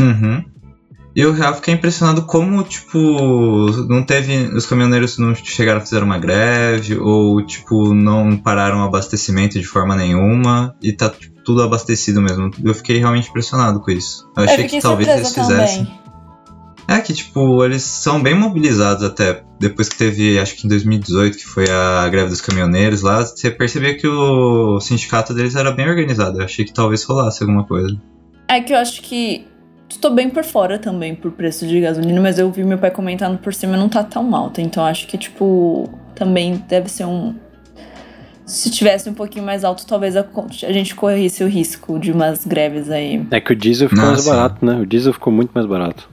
[0.00, 0.42] Uhum.
[1.14, 2.98] E eu real fiquei impressionado como, tipo,
[3.88, 4.48] não teve.
[4.54, 9.66] Os caminhoneiros não chegaram a fazer uma greve, ou, tipo, não pararam o abastecimento de
[9.66, 12.50] forma nenhuma, e tá tipo, tudo abastecido mesmo.
[12.64, 14.30] Eu fiquei realmente impressionado com isso.
[14.36, 15.84] Eu achei que talvez eles fizessem.
[15.84, 16.02] Também.
[16.88, 19.44] É que, tipo, eles são bem mobilizados até.
[19.60, 23.50] Depois que teve, acho que em 2018, que foi a greve dos caminhoneiros lá, você
[23.50, 26.40] percebia que o sindicato deles era bem organizado.
[26.40, 27.96] Eu achei que talvez rolasse alguma coisa.
[28.48, 29.46] É que eu acho que.
[30.00, 33.38] Tô bem por fora também por preço de gasolina, mas eu vi meu pai comentando
[33.38, 34.60] por cima não tá tão alta.
[34.60, 37.34] Então acho que, tipo, também deve ser um.
[38.44, 40.24] Se tivesse um pouquinho mais alto, talvez a,
[40.66, 43.24] a gente corresse o risco de umas greves aí.
[43.30, 44.14] É que o diesel ficou Nossa.
[44.14, 44.80] mais barato, né?
[44.80, 46.10] O diesel ficou muito mais barato.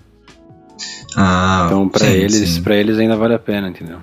[1.18, 3.98] Ah, então para eles, para eles ainda vale a pena, entendeu?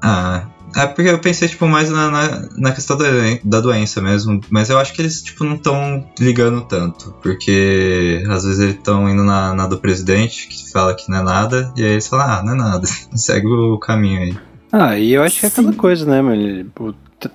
[0.00, 3.04] Ah, é porque eu pensei tipo mais na, na, na questão da,
[3.44, 8.44] da doença mesmo, mas eu acho que eles tipo não estão ligando tanto, porque às
[8.44, 11.82] vezes eles estão indo na, na do presidente que fala que não é nada e
[11.82, 14.36] aí eles falam ah não é nada, segue o caminho aí.
[14.72, 16.66] Ah, e eu acho que é aquela coisa, né, mano?
[16.80, 16.92] O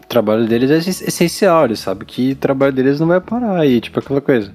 [0.09, 3.97] trabalho deles é essencial, eles sabem que o trabalho deles não vai parar aí, tipo
[3.97, 4.51] aquela coisa.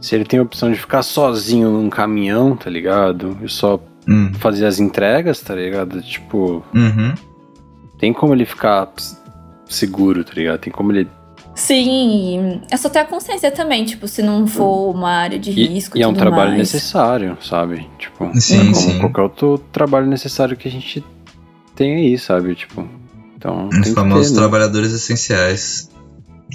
[0.00, 3.36] Se ele tem a opção de ficar sozinho num caminhão, tá ligado?
[3.42, 4.30] E só hum.
[4.34, 6.00] fazer as entregas, tá ligado?
[6.00, 6.64] Tipo.
[6.72, 7.12] Uhum.
[7.98, 8.92] Tem como ele ficar
[9.68, 10.58] seguro, tá ligado?
[10.60, 11.08] Tem como ele.
[11.54, 15.96] Sim, é só ter a consciência também, tipo, se não for uma área de risco.
[15.96, 16.58] E, e é um trabalho mais.
[16.58, 17.88] necessário, sabe?
[17.98, 18.98] Tipo, sim, como sim.
[18.98, 21.02] qualquer outro trabalho necessário que a gente
[21.74, 22.54] tem aí, sabe?
[22.54, 22.86] Tipo.
[23.36, 24.40] Então, Os famosos ter, né?
[24.40, 25.90] trabalhadores essenciais.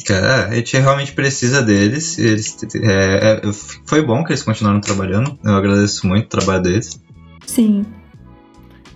[0.05, 2.17] Cara, a gente realmente precisa deles.
[2.17, 3.51] Eles, é, é,
[3.85, 5.37] foi bom que eles continuaram trabalhando.
[5.43, 6.99] Eu agradeço muito o trabalho deles.
[7.45, 7.85] Sim.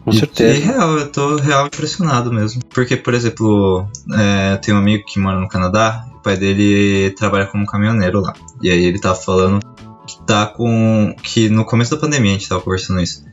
[0.06, 0.56] Com certeza.
[0.56, 2.62] E real, eu tô real impressionado mesmo.
[2.70, 7.10] Porque, por exemplo, é, eu tenho um amigo que mora no Canadá, o pai dele
[7.18, 8.34] trabalha como caminhoneiro lá.
[8.62, 9.60] E aí ele tava falando
[10.08, 11.16] que tá com.
[11.24, 13.26] que no começo da pandemia a gente tava conversando isso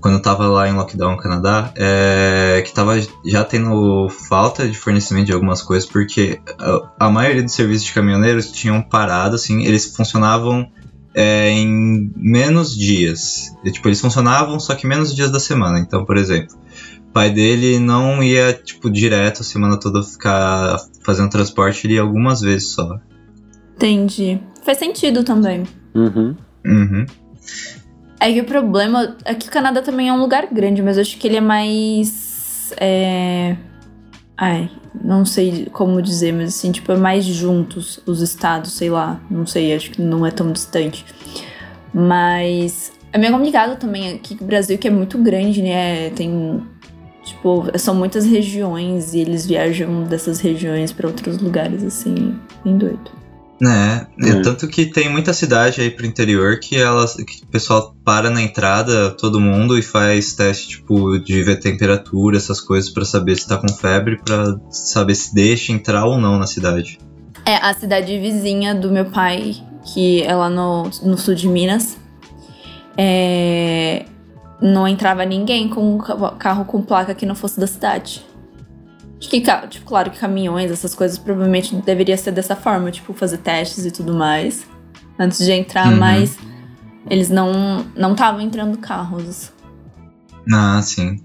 [0.00, 4.76] quando eu tava lá em lockdown no Canadá, é, que tava já tendo falta de
[4.76, 9.62] fornecimento de algumas coisas, porque a, a maioria dos serviços de caminhoneiros tinham parado, assim,
[9.62, 10.70] eles funcionavam
[11.14, 13.56] é, em menos dias.
[13.64, 15.78] E, tipo, eles funcionavam só que menos dias da semana.
[15.78, 16.56] Então, por exemplo,
[17.08, 22.02] o pai dele não ia, tipo, direto a semana toda ficar fazendo transporte, ele ia
[22.02, 22.98] algumas vezes só.
[23.76, 24.40] Entendi.
[24.62, 25.64] Faz sentido também.
[25.94, 26.36] Uhum.
[26.64, 27.06] Uhum.
[28.20, 31.00] É que o problema é que o Canadá também é um lugar grande, mas eu
[31.00, 32.72] acho que ele é mais.
[32.76, 33.56] É...
[34.42, 34.70] Ai,
[35.04, 39.20] não sei como dizer, mas assim, tipo, é mais juntos os estados, sei lá.
[39.30, 41.04] Não sei, acho que não é tão distante.
[41.92, 46.08] Mas é meio complicado também aqui no Brasil, que é muito grande, né?
[46.10, 46.62] Tem.
[47.22, 53.19] Tipo, são muitas regiões e eles viajam dessas regiões para outros lugares, assim, bem doido.
[53.60, 54.40] Né, é.
[54.40, 58.40] tanto que tem muita cidade aí pro interior que elas, que o pessoal para na
[58.40, 63.46] entrada, todo mundo, e faz teste, tipo, de ver temperatura, essas coisas, para saber se
[63.46, 66.98] tá com febre, para saber se deixa entrar ou não na cidade.
[67.44, 69.54] É, a cidade vizinha do meu pai,
[69.92, 71.98] que é lá no, no sul de Minas,
[72.96, 74.06] é,
[74.60, 75.98] não entrava ninguém com
[76.38, 78.24] carro com placa que não fosse da cidade.
[79.20, 83.36] Acho que, tipo, claro que caminhões, essas coisas, provavelmente deveria ser dessa forma, tipo, fazer
[83.38, 84.66] testes e tudo mais.
[85.18, 85.98] Antes de entrar, uhum.
[85.98, 86.38] mas
[87.08, 89.52] eles não não estavam entrando carros.
[90.50, 91.20] Ah, sim.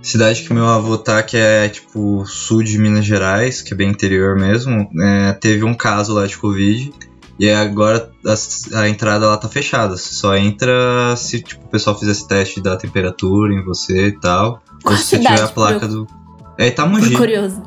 [0.00, 3.90] Cidade que meu avô tá, que é tipo sul de Minas Gerais, que é bem
[3.90, 6.92] interior mesmo, é, teve um caso lá de Covid.
[7.38, 9.96] E agora a, a, entrada lá tá fechada.
[9.96, 14.62] Só entra se tipo, o pessoal fizesse teste da temperatura em você e tal.
[14.82, 16.06] Qual ou se você tiver a placa do.
[16.58, 17.06] É Itamogi.
[17.06, 17.62] Fui curioso.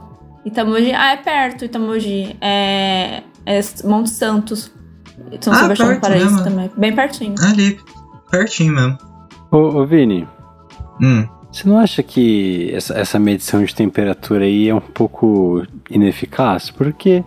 [0.46, 2.36] Itamogi, ah, é perto Itamogi.
[2.40, 4.72] É, é Monte Santos.
[5.42, 6.44] São ah, Sebastião do Paraíso mesmo.
[6.44, 6.72] também.
[6.78, 7.36] Bem pertinho.
[7.42, 7.80] Ali,
[8.32, 8.98] pertinho mesmo.
[9.52, 10.28] Ô, ô Vini.
[11.02, 11.28] Hum.
[11.52, 16.70] Você não acha que essa, essa medição de temperatura aí é um pouco ineficaz?
[16.70, 17.24] Porque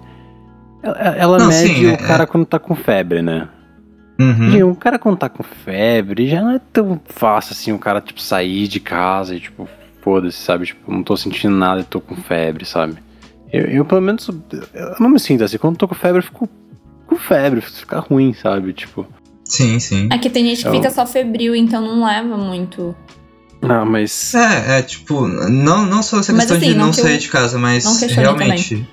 [0.83, 2.27] ela, ela não, mede sim, o é, cara é...
[2.27, 3.49] quando tá com febre, né?
[4.19, 4.71] Uhum.
[4.71, 8.21] o cara quando tá com febre já não é tão fácil assim o cara, tipo,
[8.21, 9.67] sair de casa e, tipo,
[10.03, 10.67] foda-se, sabe?
[10.67, 12.97] Tipo, não tô sentindo nada e tô com febre, sabe?
[13.53, 15.59] Eu, eu, pelo menos, eu não me sinto assim.
[15.59, 16.49] Quando tô com febre, eu fico
[17.07, 18.73] com febre, fica ruim, sabe?
[18.73, 19.07] Tipo.
[19.45, 20.09] Sim, sim.
[20.13, 20.73] Aqui é tem gente que eu...
[20.73, 22.95] fica só febril, então não leva muito.
[23.61, 24.35] Não, mas.
[24.35, 27.19] É, é tipo, não, não só essa questão assim, de não, não sair eu...
[27.19, 28.87] de casa, mas realmente.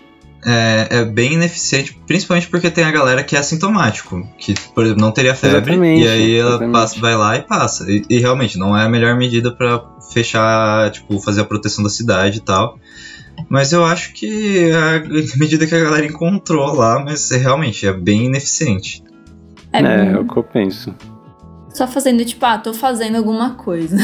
[0.50, 5.02] É, é, bem ineficiente, principalmente porque tem a galera que é assintomático, que, por exemplo,
[5.02, 7.92] não teria febre, exatamente, e aí ela passa, vai lá e passa.
[7.92, 9.84] E, e realmente, não é a melhor medida para
[10.14, 12.80] fechar, tipo, fazer a proteção da cidade e tal.
[13.50, 15.04] Mas eu acho que a
[15.38, 19.04] medida que a galera encontrou lá, mas é, realmente é bem ineficiente.
[19.74, 20.96] É, é, é o que eu penso.
[21.74, 23.98] Só fazendo, tipo, ah, tô fazendo alguma coisa.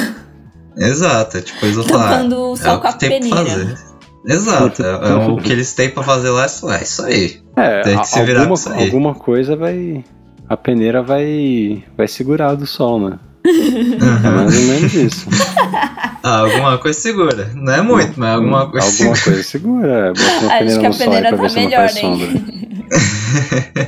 [0.76, 2.18] Exato, é tipo, falar.
[2.18, 3.36] Tampando o É sol o com a peneira.
[3.38, 3.93] fazer.
[4.26, 7.42] Exato, é, é o que eles têm pra fazer lá, é isso- é isso aí.
[7.58, 8.86] É, Tem que a- se virar alguma, com isso aí.
[8.86, 10.04] alguma coisa vai.
[10.50, 11.84] A peneira vai.
[11.98, 13.20] vai segurar do sol, né?
[13.46, 14.36] É Uhum.
[14.36, 15.28] mais ou menos isso.
[16.26, 17.52] Ah, alguma coisa segura.
[17.54, 19.22] Não é muito, mas alguma coisa Alguma segura.
[19.24, 20.14] coisa segura.
[20.14, 21.64] Bota uma Acho peneira que a no sol aí peneira pra tá ver se não
[21.66, 22.26] melhor, faz sombra.
[22.26, 22.86] hein?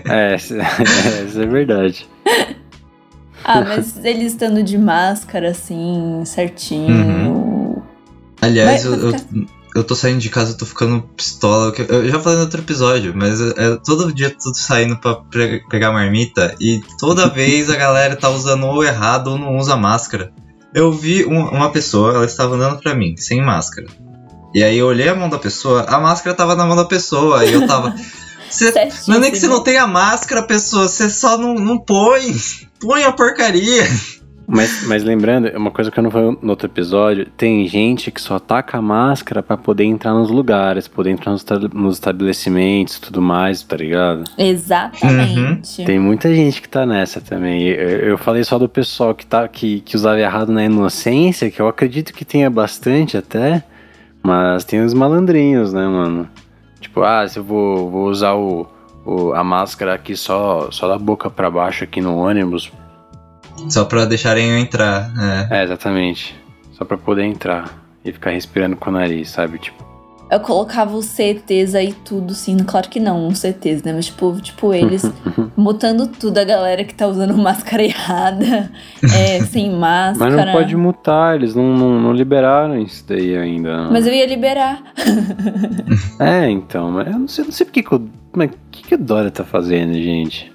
[0.04, 2.10] É, isso é, isso é verdade.
[3.46, 7.82] Ah, mas eles estando de máscara, assim, certinho.
[8.42, 9.46] Aliás, Vai- eu, vai eu,
[9.76, 11.74] eu tô saindo de casa, eu tô ficando pistola.
[11.90, 15.16] Eu já falei no outro episódio, mas é, é todo dia tudo saindo pra
[15.70, 20.32] pegar marmita e toda vez a galera tá usando ou errado ou não usa máscara.
[20.74, 23.88] Eu vi um- uma pessoa, ela estava andando pra mim, sem máscara.
[24.54, 27.44] E aí eu olhei a mão da pessoa, a máscara tava na mão da pessoa,
[27.46, 27.94] e eu tava.
[28.50, 28.72] Cê,
[29.08, 32.34] não é nem que você não tenha máscara, pessoa, você só não, não põe.
[32.80, 33.84] Põe a porcaria.
[34.48, 38.22] Mas, mas lembrando, uma coisa que eu não falei no outro episódio, tem gente que
[38.22, 43.02] só taca a máscara pra poder entrar nos lugares, poder entrar nos, nos estabelecimentos e
[43.02, 44.24] tudo mais, tá ligado?
[44.38, 45.84] Exatamente.
[45.86, 47.64] Tem muita gente que tá nessa também.
[47.64, 51.60] Eu, eu falei só do pessoal que, tá, que, que usava errado na inocência, que
[51.62, 53.64] eu acredito que tenha bastante até,
[54.22, 56.30] mas tem os malandrinhos, né, mano?
[56.80, 58.68] Tipo, ah, se eu vou, vou usar o,
[59.06, 62.72] o- a máscara aqui só, só da boca pra baixo aqui no ônibus.
[63.70, 65.12] Só pra deixarem eu entrar.
[65.50, 65.60] É.
[65.60, 66.36] É, exatamente.
[66.74, 69.58] Só pra poder entrar e ficar respirando com o nariz, sabe?
[69.58, 69.84] Tipo,
[70.30, 72.58] Eu colocava os CTs aí tudo, sim.
[72.58, 73.94] Claro que não, os CTs, né?
[73.94, 75.04] Mas, tipo, tipo eles
[75.56, 76.38] mutando tudo.
[76.38, 78.70] A galera que tá usando máscara errada,
[79.04, 80.36] é, sem máscara.
[80.36, 83.90] mas não pode mutar, eles não, não, não liberaram isso daí ainda.
[83.90, 84.84] Mas eu ia liberar.
[86.20, 88.10] É, então, mas eu não sei, não sei porque que o.
[88.36, 90.52] Mas o que, que o Dória tá fazendo, gente?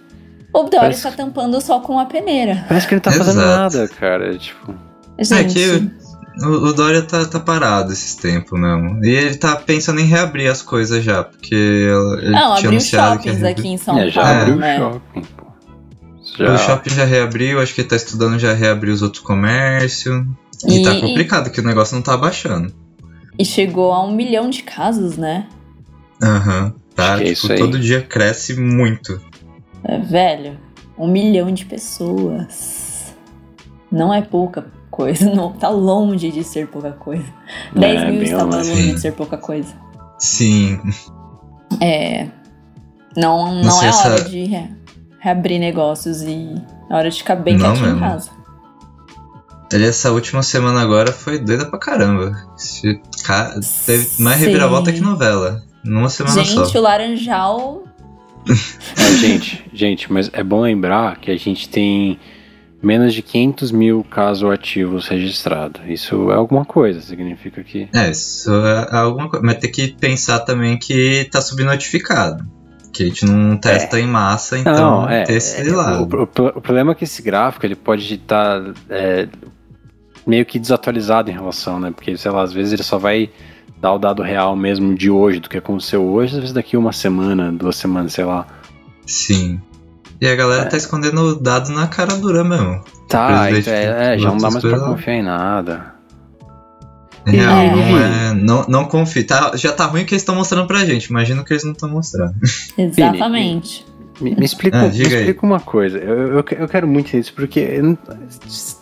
[0.53, 2.65] O Dória Parece- tá tampando o sol com a peneira.
[2.69, 3.77] Parece que ele não tá fazendo Exato.
[3.77, 4.37] nada, cara.
[4.39, 4.75] Tipo.
[5.17, 5.91] É Gente, que
[6.45, 9.05] o, o Dória tá, tá parado esses tempos mesmo.
[9.05, 13.45] E ele tá pensando em reabrir as coisas já, porque ele não, tinha abriu shoppings
[13.45, 14.77] aqui em São é, já Paulo, abriu né?
[14.77, 15.47] o shopping, pô.
[16.39, 16.55] Já.
[16.55, 20.25] O shopping já reabriu, acho que ele tá estudando já reabrir os outros comércios.
[20.67, 22.73] E, E- tá complicado, que o negócio não tá abaixando.
[23.39, 25.47] E chegou a um milhão de casos, né?
[26.23, 26.73] Aham.
[26.95, 29.21] Tá, que é tipo, todo dia cresce muito.
[29.85, 30.59] É, velho,
[30.99, 33.15] um milhão de pessoas.
[33.91, 35.53] Não é pouca coisa, não.
[35.53, 37.25] Tá longe de ser pouca coisa.
[37.75, 38.93] 10 É, mil bem estava longe.
[38.93, 39.73] de ser pouca coisa.
[40.19, 40.79] Sim.
[41.81, 42.29] É.
[43.17, 44.71] Não, não, Não é hora essa- de re-
[45.19, 46.55] reabrir negócios e
[46.91, 48.31] é hora de ficar bem quietinho em casa.
[49.73, 52.33] Ele, essa última semana agora foi doida pra caramba.
[52.57, 53.01] Esse
[53.87, 54.47] Teve mais Sim.
[54.47, 55.63] reviravolta que novela.
[55.85, 56.79] Numa semana Gente, só.
[56.79, 57.83] o Laranjal.
[58.49, 62.19] É, gente, gente, mas é bom lembrar que a gente tem
[62.83, 65.81] menos de 500 mil casos ativos registrados.
[65.87, 67.89] Isso é alguma coisa, significa que.
[67.95, 69.45] É, isso é alguma coisa.
[69.45, 72.45] Mas tem que pensar também que tá subnotificado.
[72.93, 76.03] Que a gente não testa em massa, então Não, é, tem esse é, lado.
[76.13, 79.29] o, o- o problema é que esse gráfico ele pode estar é,
[80.27, 81.93] meio que desatualizado em relação, né?
[81.95, 83.31] Porque, sei lá, às vezes ele só vai
[83.81, 86.93] dar o dado real mesmo de hoje, do que aconteceu hoje, às vezes daqui uma
[86.93, 88.47] semana, duas semanas, sei lá.
[89.07, 89.61] Sim.
[90.21, 92.83] E a galera tá escondendo dados na cara dura mesmo.
[93.09, 95.95] Tá, então, é, é, já não dá mais pra confiar em nada.
[97.27, 97.71] Real, É.
[97.77, 98.35] não é.
[98.35, 99.27] Não, não confia.
[99.27, 101.07] Tá, já tá ruim o que eles estão mostrando pra gente.
[101.07, 102.35] Imagina o que eles não estão mostrando.
[102.77, 103.87] Exatamente.
[104.21, 105.99] Me, me explica, Ah, me explica uma coisa.
[105.99, 107.99] Eu, eu, eu quero muito isso, porque eu não-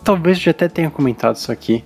[0.04, 1.84] talvez eu já até tenha comentado isso aqui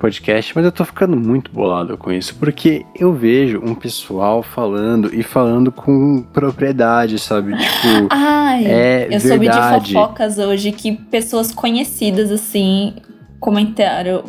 [0.00, 5.14] podcast, mas eu tô ficando muito bolado com isso, porque eu vejo um pessoal falando
[5.14, 7.52] e falando com propriedade, sabe?
[7.56, 9.92] Tipo, Ai, é eu soube de verdade.
[9.92, 12.94] fofocas hoje que pessoas conhecidas, assim,
[13.38, 14.24] comentaram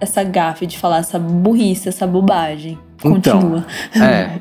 [0.00, 2.78] essa gafe de falar essa burrice, essa bobagem.
[3.04, 3.66] Então, Continua.
[3.94, 4.38] É.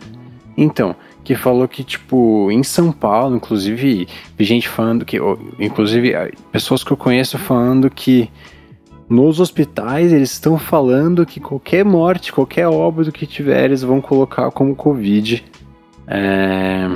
[0.58, 5.18] Então, que falou que, tipo, em São Paulo, inclusive, vi gente falando que.
[5.60, 6.14] Inclusive,
[6.52, 8.30] pessoas que eu conheço falando que
[9.12, 14.50] nos hospitais eles estão falando que qualquer morte, qualquer óbito que tiver, eles vão colocar
[14.52, 15.44] como Covid.
[16.08, 16.90] É,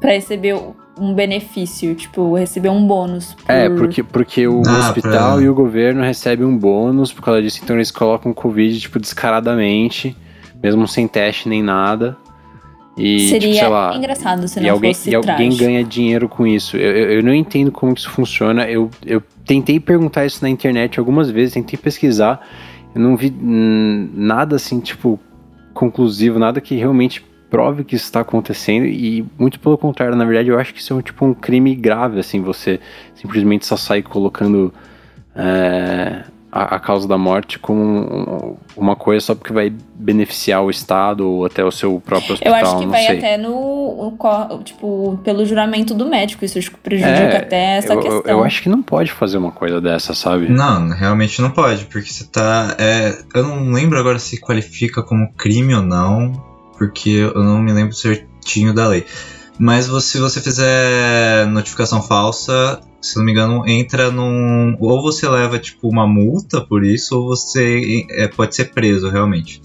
[0.00, 0.56] Pra receber
[0.98, 3.34] um benefício, tipo, receber um bônus.
[3.34, 3.50] Por...
[3.52, 7.40] é porque, porque o Ah, hospital pra- e o governo recebem um bônus por causa
[7.40, 10.16] disso, então eles colocam Covid, tipo, descaradamente,
[10.62, 12.16] mesmo sem teste nem nada.
[12.96, 15.64] E, Seria tipo, sei lá, engraçado se e não alguém, fosse e alguém trágico.
[15.64, 16.76] ganha dinheiro com isso.
[16.76, 18.68] Eu, eu, eu não entendo como isso funciona.
[18.68, 22.46] Eu, eu tentei perguntar isso na internet algumas vezes, tentei pesquisar.
[22.94, 25.18] Eu não vi nada assim, tipo,
[25.72, 30.48] conclusivo, nada que realmente prove que isso está acontecendo e muito pelo contrário, na verdade
[30.48, 32.80] eu acho que isso é um, tipo um crime grave, assim, você
[33.14, 34.72] simplesmente só sair colocando
[35.36, 41.26] é, a, a, causa da morte como uma coisa só porque vai beneficiar o Estado
[41.26, 42.54] ou até o seu próprio hospital.
[42.54, 43.18] Eu acho que vai sei.
[43.18, 44.14] até no,
[44.62, 48.22] tipo, pelo juramento do médico, isso prejudica é, até essa eu, questão.
[48.26, 50.48] Eu acho que não pode fazer uma coisa dessa, sabe?
[50.48, 52.76] Não, realmente não pode, porque você tá.
[52.78, 57.72] É, eu não lembro agora se qualifica como crime ou não porque eu não me
[57.72, 59.06] lembro certinho da lei.
[59.58, 64.76] Mas se você fizer notificação falsa, se não me engano, entra num.
[64.80, 69.60] Ou você leva, tipo, uma multa por isso, ou você é, pode ser preso, realmente.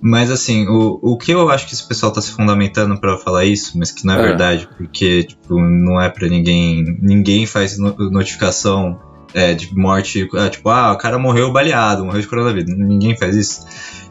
[0.00, 3.44] Mas assim, o, o que eu acho que esse pessoal tá se fundamentando para falar
[3.44, 6.84] isso, mas que não é, é, verdade, porque tipo, não é para ninguém.
[7.02, 9.00] Ninguém faz no, notificação
[9.34, 12.72] é, de morte, é, tipo, ah, o cara morreu baleado, morreu de coronavírus.
[12.76, 13.66] Ninguém faz isso.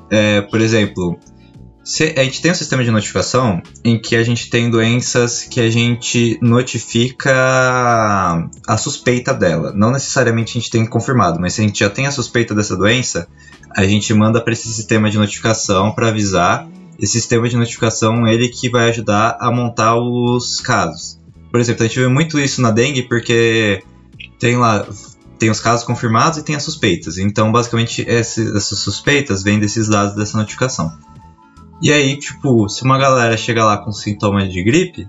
[0.09, 1.17] É, por exemplo,
[1.87, 5.61] se, a gente tem um sistema de notificação em que a gente tem doenças que
[5.61, 7.31] a gente notifica
[8.67, 9.71] a suspeita dela.
[9.73, 12.75] Não necessariamente a gente tem confirmado, mas se a gente já tem a suspeita dessa
[12.75, 13.29] doença,
[13.73, 16.67] a gente manda para esse sistema de notificação para avisar.
[16.99, 21.17] Esse sistema de notificação ele que vai ajudar a montar os casos.
[21.49, 23.81] Por exemplo, a gente vê muito isso na dengue porque
[24.37, 24.85] tem lá
[25.39, 27.17] tem os casos confirmados e tem as suspeitas.
[27.17, 30.91] Então, basicamente, essas suspeitas vêm desses dados dessa notificação.
[31.81, 35.07] E aí, tipo, se uma galera chega lá com sintomas de gripe,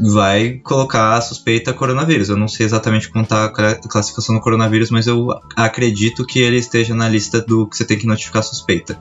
[0.00, 2.28] vai colocar a suspeita coronavírus.
[2.28, 6.56] Eu não sei exatamente como tá a classificação do coronavírus, mas eu acredito que ele
[6.56, 8.98] esteja na lista do que você tem que notificar suspeita.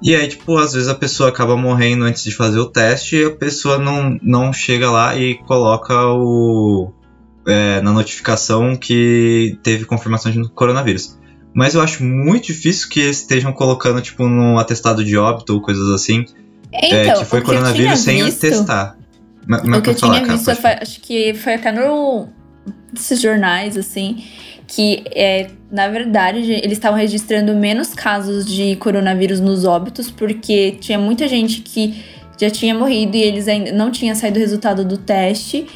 [0.00, 3.24] E aí, tipo, às vezes a pessoa acaba morrendo antes de fazer o teste e
[3.24, 6.92] a pessoa não, não chega lá e coloca o.
[7.46, 11.16] É, na notificação que teve confirmação de coronavírus.
[11.56, 15.62] Mas eu acho muito difícil que eles estejam colocando, tipo, no atestado de óbito ou
[15.62, 16.26] coisas assim.
[16.70, 18.94] É, então, é, que foi coronavírus sem visto, testar.
[19.46, 22.28] Mas, o que eu falar, tinha visto, acho que foi até no
[22.94, 24.22] esses jornais, assim,
[24.66, 30.98] que é, na verdade eles estavam registrando menos casos de coronavírus nos óbitos, porque tinha
[30.98, 32.04] muita gente que
[32.38, 35.66] já tinha morrido e eles ainda não tinha saído o resultado do teste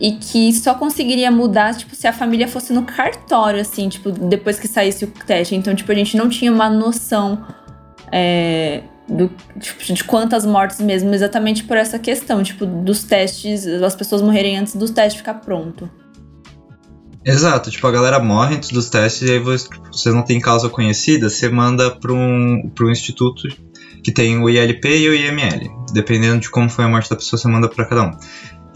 [0.00, 4.58] e que só conseguiria mudar, tipo, se a família fosse no cartório, assim, tipo, depois
[4.58, 5.54] que saísse o teste.
[5.54, 7.44] Então, tipo, a gente não tinha uma noção
[8.12, 13.96] é, do, tipo, de quantas mortes mesmo, exatamente por essa questão, tipo, dos testes, as
[13.96, 15.90] pessoas morrerem antes do teste ficar pronto.
[17.24, 20.40] Exato, tipo, a galera morre antes dos testes e aí você, tipo, você não tem
[20.40, 23.48] causa conhecida, você manda para um, pra um instituto
[24.02, 25.70] que tem o ILP e o IML.
[25.92, 28.10] Dependendo de como foi a morte da pessoa, você manda para cada um.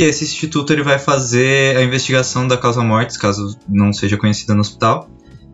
[0.03, 4.53] E esse instituto ele vai fazer a investigação da causa mortes, caso não seja conhecida
[4.53, 5.09] no hospital.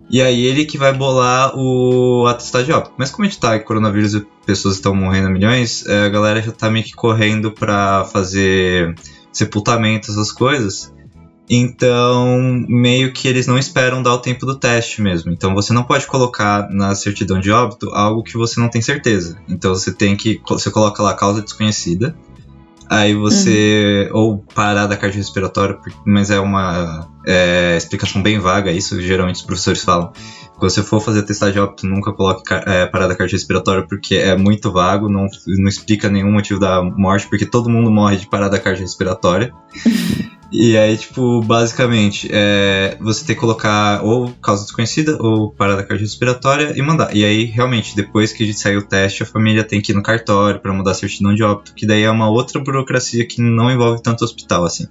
[0.09, 2.95] E aí ele que vai bolar o atestado de óbito.
[2.97, 6.51] Mas como a gente tá coronavírus e pessoas estão morrendo milhões, é, a galera já
[6.51, 8.95] tá meio que correndo para fazer
[9.31, 10.95] sepultamentos, essas coisas.
[11.51, 15.31] Então, meio que eles não esperam dar o tempo do teste mesmo.
[15.31, 19.39] Então, você não pode colocar na certidão de óbito algo que você não tem certeza.
[19.47, 20.41] Então, você tem que.
[20.49, 22.17] Você coloca lá causa desconhecida.
[22.91, 24.09] Aí você.
[24.13, 24.21] Uhum.
[24.21, 30.13] Ou parada cardiorrespiratória, mas é uma é, explicação bem vaga, isso geralmente os professores falam.
[30.57, 34.73] Quando você for fazer testagem de óbito, nunca coloque é, parada cardiorrespiratória, porque é muito
[34.73, 39.53] vago, não, não explica nenhum motivo da morte, porque todo mundo morre de parada cardiorrespiratória.
[40.51, 46.73] E aí, tipo, basicamente, é, você tem que colocar ou causa desconhecida ou parada cardiorrespiratória
[46.75, 47.15] e mandar.
[47.15, 50.59] E aí, realmente, depois que sair o teste, a família tem que ir no cartório
[50.59, 54.03] para mudar a certidão de óbito, que daí é uma outra burocracia que não envolve
[54.03, 54.87] tanto hospital, assim.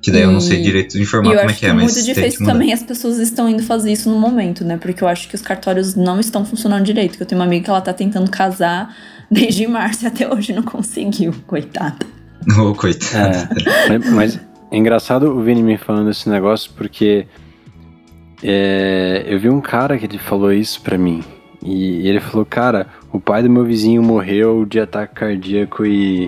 [0.00, 0.24] Que daí e...
[0.24, 1.82] eu não sei direito de informar como é que é, mas.
[1.82, 4.76] É muito difícil também as pessoas estão indo fazer isso no momento, né?
[4.76, 7.16] Porque eu acho que os cartórios não estão funcionando direito.
[7.16, 8.94] Que eu tenho uma amiga que ela tá tentando casar
[9.30, 12.06] desde março e até hoje não conseguiu, coitada.
[12.58, 13.48] Ô, oh, coitada.
[13.88, 14.38] É, mas
[14.70, 17.26] é engraçado o Vini me falando esse negócio porque
[18.42, 21.22] é, eu vi um cara que ele falou isso pra mim.
[21.62, 26.26] E ele falou, cara, o pai do meu vizinho morreu de ataque cardíaco e,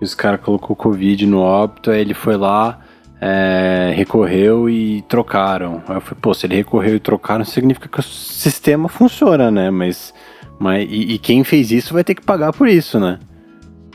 [0.00, 2.78] e os caras colocou Covid no óbito, aí ele foi lá,
[3.24, 5.80] é, recorreu e trocaram.
[5.86, 9.70] Aí eu falei, pô, se ele recorreu e trocaram, significa que o sistema funciona, né?
[9.70, 10.12] Mas,
[10.58, 13.20] mas e, e quem fez isso vai ter que pagar por isso, né?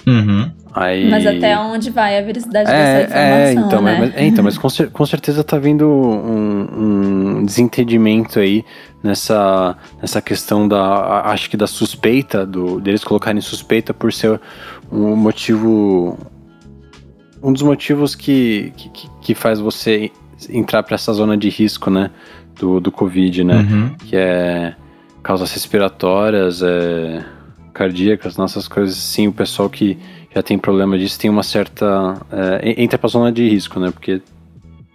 [0.08, 0.50] Uhum.
[0.74, 1.10] Aí...
[1.10, 3.98] Mas até onde vai a veracidade é, dessa informação, é, então, né?
[4.00, 8.64] Mas, é, então, mas com, com, certeza tá vindo um, um, desentendimento aí
[9.04, 14.40] nessa, nessa questão da, acho que da suspeita, do, deles colocarem suspeita por ser
[14.90, 16.18] um motivo,
[17.42, 20.12] um dos motivos que, que, que faz você
[20.50, 22.12] entrar para essa zona de risco, né,
[22.56, 23.96] do, do Covid, né, uhum.
[23.96, 24.76] que é
[25.24, 27.26] causas respiratórias, é,
[27.74, 29.98] cardíacas, nossas coisas assim, o pessoal que
[30.34, 32.16] já tem problema disso, tem uma certa.
[32.32, 33.92] É, entra pra zona de risco, né?
[33.92, 34.22] Porque.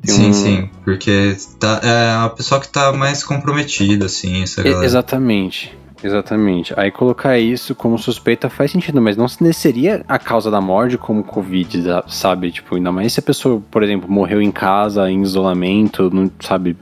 [0.05, 0.32] Sim, um...
[0.32, 4.84] sim, porque tá, é a pessoa que tá mais comprometida, assim, essa galera.
[4.84, 5.76] Exatamente.
[6.03, 6.74] Exatamente.
[6.76, 11.22] Aí colocar isso como suspeita faz sentido, mas não seria a causa da morte como
[11.22, 12.50] Covid, sabe?
[12.50, 16.76] Tipo, ainda mais se a pessoa, por exemplo, morreu em casa, em isolamento, não sabe.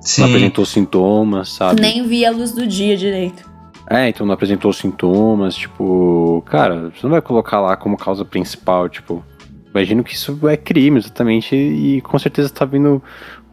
[0.00, 0.22] Sim.
[0.22, 1.80] Não apresentou sintomas, sabe?
[1.80, 3.44] Nem via a luz do dia direito.
[3.88, 8.88] É, então não apresentou sintomas, tipo, cara, você não vai colocar lá como causa principal,
[8.88, 9.24] tipo,
[9.70, 13.00] imagino que isso é crime, exatamente, e com certeza tá vindo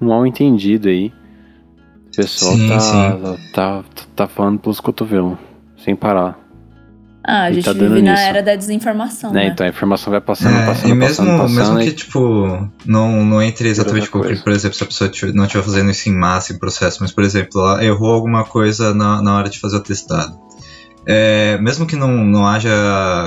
[0.01, 1.13] um mal entendido aí.
[2.13, 3.37] O pessoal Sim, tá, sim.
[3.51, 3.83] Tá, tá,
[4.15, 5.37] tá falando pelos cotovelos,
[5.83, 6.39] sem parar.
[7.25, 8.23] Ah, a E gente tá vive na nisso.
[8.23, 9.45] era da desinformação, Né?
[9.45, 9.51] né?
[9.53, 11.55] Então a informação vai passando, É, passando, e mesmo, passando, passando.
[11.55, 15.45] mesmo e- que, tipo, não, não entre exatamente com, por exemplo, se a pessoa não
[15.45, 19.21] estiver fazendo isso em massa, em processo, mas, por exemplo, ela errou alguma coisa na,
[19.21, 20.37] na hora de fazer o testado.
[21.05, 22.69] É, mesmo que não, não haja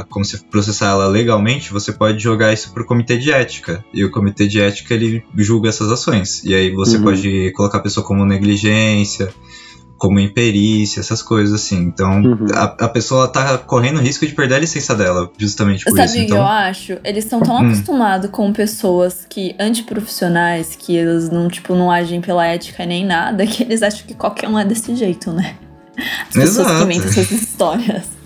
[0.09, 3.85] como se processar ela legalmente, você pode jogar isso pro comitê de ética.
[3.93, 6.43] E o comitê de ética, ele julga essas ações.
[6.45, 7.03] E aí você Uhum.
[7.03, 9.29] pode colocar a pessoa como negligência,
[9.99, 11.79] como imperícia, essas coisas assim.
[11.79, 12.47] Então, Uhum.
[12.55, 16.15] a, a pessoa tá correndo risco de perder a licença dela, justamente por Sabe isso.
[16.15, 16.99] o que Então, eu acho?
[17.05, 17.67] Eles estão tão Hum.
[17.67, 23.47] acostumados com pessoas que antiprofissionais, que eles não, tipo, não agem pela ética nem nada,
[23.47, 25.57] que eles acham que qualquer um é desse jeito, né?
[25.99, 26.83] As pessoas que Exato.
[26.85, 28.17] inventam essas histórias.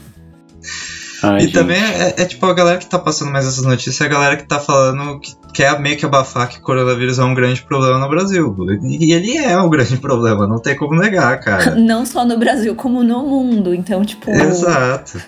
[1.22, 1.52] Ai, E gente.
[1.52, 4.36] também é, é tipo a galera que tá passando mais essas notícias, é a galera
[4.38, 8.08] que tá falando que quer meio que abafar que coronavírus é um grande problema no
[8.08, 8.56] Brasil.
[8.82, 11.74] E ele é um grande problema, não tem como negar, cara.
[11.76, 13.74] Não só no Brasil, como no mundo.
[13.74, 14.30] Então, tipo.
[14.30, 15.20] Exato.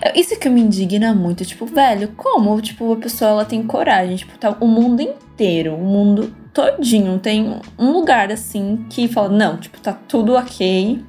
[0.00, 4.16] É Isso que me indigna muito, tipo, velho, como, tipo, a pessoa ela tem coragem,
[4.16, 9.58] tipo, tá o mundo inteiro, o mundo todinho tem um lugar assim que fala, não,
[9.58, 11.04] tipo, tá tudo ok,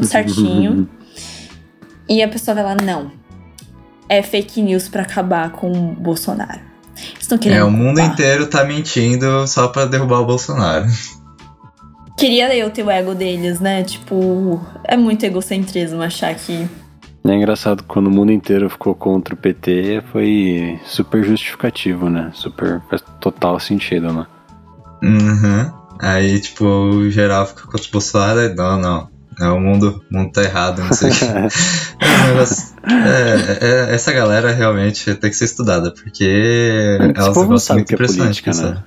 [0.00, 0.88] tudo certinho.
[2.08, 3.10] e a pessoa vai lá, não.
[4.08, 6.60] É fake news pra acabar com o Bolsonaro.
[7.20, 8.12] Estão querendo É, o mundo culpar.
[8.12, 10.86] inteiro tá mentindo só pra derrubar o Bolsonaro.
[12.16, 13.82] Queria eu ter o ego deles, né?
[13.82, 16.66] Tipo, é muito egocentrismo achar que
[17.28, 22.30] É engraçado, quando o mundo inteiro ficou contra o PT, foi super justificativo, né?
[22.32, 24.26] Super, faz total sentido, né?
[25.02, 25.72] Uhum.
[26.00, 28.54] Aí, tipo, o geral fica contra o Bolsonaro.
[28.54, 29.08] Não, não.
[29.40, 31.24] É, o mundo, o mundo tá errado, não sei o que.
[31.24, 31.48] É
[32.88, 37.80] é, é, essa galera realmente tem que ser estudada, porque Esse elas povo não sabe
[37.80, 38.74] muito o que é impressionante, política, né?
[38.74, 38.84] sabe?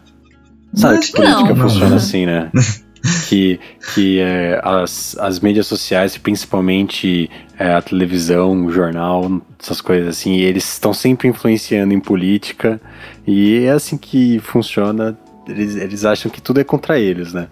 [0.74, 1.56] Sabe Mas que política não.
[1.56, 1.97] funciona Não.
[1.97, 2.52] assim, né?
[3.28, 3.60] que
[3.93, 10.38] que é, as, as mídias sociais, principalmente é, a televisão, o jornal, essas coisas assim,
[10.38, 12.80] eles estão sempre influenciando em política
[13.26, 15.18] e é assim que funciona.
[15.47, 17.47] Eles, eles acham que tudo é contra eles, né?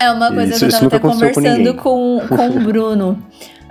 [0.00, 1.72] É uma coisa Isso- que eu tava até com conversando ninguém.
[1.76, 3.22] com, com o Bruno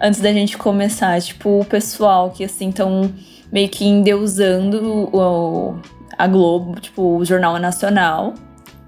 [0.01, 1.19] antes da gente começar.
[1.21, 3.09] Tipo, o pessoal que assim estão
[3.51, 5.75] meio que endeusando o,
[6.17, 8.33] a Globo, tipo, o Jornal Nacional,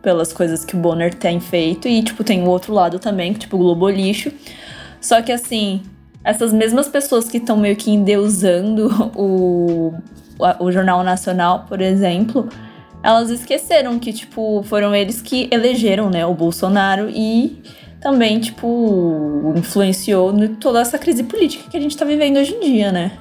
[0.02, 1.88] pelas coisas que o Bonner tem feito.
[1.88, 4.32] E, tipo, tem o outro lado também, que, tipo, o Globo Lixo.
[5.00, 5.82] Só que assim,
[6.26, 9.94] essas mesmas pessoas que estão meio que endeusando o,
[10.60, 12.50] o Jornal Nacional, por exemplo,
[13.04, 17.62] elas esqueceram que, tipo, foram eles que elegeram, né, o Bolsonaro e
[18.02, 22.60] também, tipo, influenciou no- toda essa crise política que a gente tá vivendo hoje em
[22.62, 23.12] dia, né?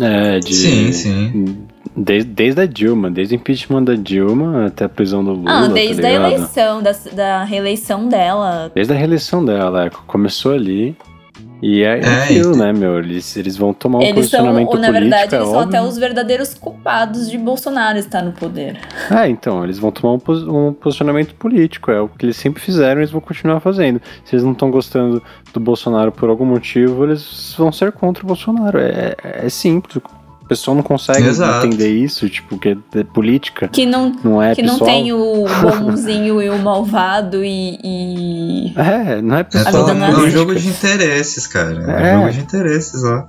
[0.00, 0.54] É, de.
[0.54, 1.58] Sim, sim.
[1.96, 5.50] Desde, desde a Dilma, desde o impeachment da Dilma até a prisão do Lula.
[5.50, 6.32] ah, tá desde a ligado?
[6.32, 8.72] eleição, da, da reeleição dela.
[8.74, 10.96] Desde a reeleição dela, é, começou ali.
[11.62, 12.98] E é, É, aquilo, e- né, meu?
[12.98, 15.58] Eles, eles vão tomar um Eles são, posicionamento ou, na político, verdade, é eles são
[15.58, 15.78] óbvio.
[15.78, 18.78] até os verdadeiros culpados de Bolsonaro estar no poder.
[19.10, 23.00] É, então, eles vão tomar um, um posicionamento político, é o que eles sempre fizeram
[23.00, 24.00] e eles vão continuar fazendo.
[24.24, 28.26] Se eles não estão gostando do Bolsonaro por algum motivo, eles vão ser contra o
[28.26, 28.78] Bolsonaro.
[28.78, 30.02] É, é simples.
[30.44, 31.66] O pessoal não consegue Exato.
[31.66, 34.90] entender isso, tipo, que é, é política, Que não, não é que não pessoal.
[34.90, 35.46] tem o
[35.80, 39.72] bonzinho e o malvado e- e É, não é É, pessoal.
[39.86, 41.98] só um, não é é um jogo de interesses, cara.
[41.98, 42.16] É, É.
[42.18, 43.26] um jogo de interesses lá.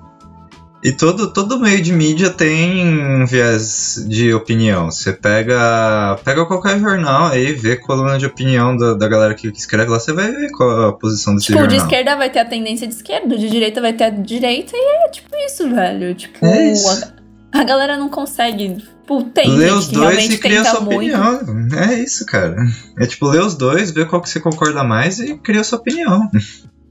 [0.86, 4.92] E todo, todo meio de mídia tem um viés de opinião.
[4.92, 9.90] Você pega, pega qualquer jornal aí, vê coluna de opinião da, da galera que, escreve
[9.90, 11.88] lá, você vai ver qual a posição desse Tipo, o de jornal.
[11.88, 15.06] esquerda vai ter a tendência de esquerda, o de direita vai ter a direita, e
[15.08, 16.14] é tipo isso, velho.
[16.14, 17.04] Tipo, É isso.
[17.52, 18.76] A, a galera não consegue.
[18.76, 20.98] Tipo, tem Lê os dois e cria sua muito.
[20.98, 21.40] opinião.
[21.80, 22.58] É isso, cara.
[23.00, 26.30] É tipo, lê os dois, vê qual que você concorda mais e cria sua opinião.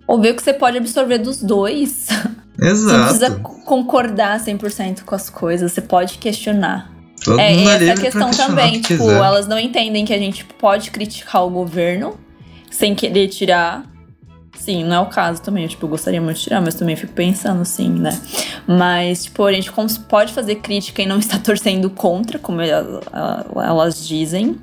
[0.09, 2.09] Ou ver o que você pode absorver dos dois.
[2.59, 3.41] Você não precisa Exato.
[3.41, 6.93] concordar 100% com as coisas, você pode questionar.
[7.25, 9.17] Todo É, mundo é essa livre questão também, que tipo, quiser.
[9.17, 12.19] elas não entendem que a gente pode criticar o governo
[12.71, 13.85] sem querer tirar
[14.59, 15.65] sim, não é o caso também.
[15.65, 18.19] Eu, tipo, eu gostaria muito de tirar, mas também fico pensando assim, né?
[18.67, 19.71] Mas, tipo, a gente
[20.09, 24.57] pode fazer crítica e não está torcendo contra, como elas, dizem.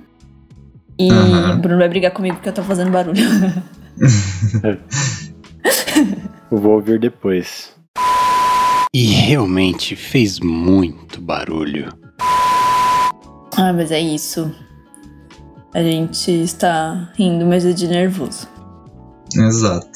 [0.98, 1.60] E uhum.
[1.60, 3.22] Bruno vai brigar comigo porque eu tô fazendo barulho.
[6.52, 7.74] eu vou ouvir depois.
[8.94, 11.94] E realmente fez muito barulho.
[13.56, 14.54] Ah, mas é isso.
[15.74, 18.50] A gente está rindo, mas é de nervoso.
[19.34, 19.88] Exato.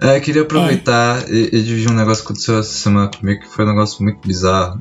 [0.00, 1.32] É, queria aproveitar é.
[1.32, 4.26] E, e, dividir um negócio que aconteceu essa semana comigo que foi um negócio muito
[4.26, 4.76] bizarro.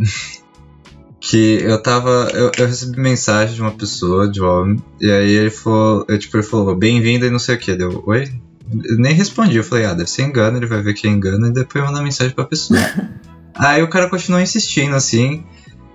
[1.22, 2.32] que eu tava.
[2.34, 6.04] Eu, eu, recebi mensagem de uma pessoa, de homem, e aí ele falou.
[6.10, 7.76] Eu, tipo, ele falou, bem-vindo e não sei o que.
[7.76, 8.42] Deu, oi?
[8.72, 11.52] Nem respondi, eu falei, ah, deve ser engano, ele vai ver que é engano, e
[11.52, 12.80] depois mandar mensagem pra pessoa.
[13.56, 15.44] aí o cara continuou insistindo, assim.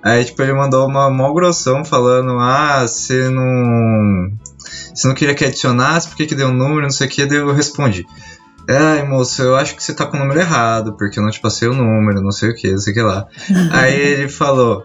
[0.03, 4.31] Aí, tipo, ele mandou uma mó grossão falando, ah, você não.
[4.95, 7.27] Você não queria que adicionasse, por que, que deu um número, não sei o que,
[7.27, 8.07] daí eu respondi.
[8.69, 11.41] Ai, moço, eu acho que você tá com o número errado, porque eu não te
[11.41, 13.27] passei o número, não sei o que, não sei o que lá.
[13.73, 14.85] Aí ele falou,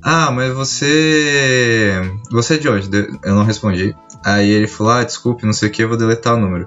[0.00, 2.00] ah, mas você.
[2.30, 2.88] Você é de onde?
[3.24, 3.96] Eu não respondi.
[4.24, 6.66] Aí ele falou, ah, desculpe, não sei o que, eu vou deletar o número.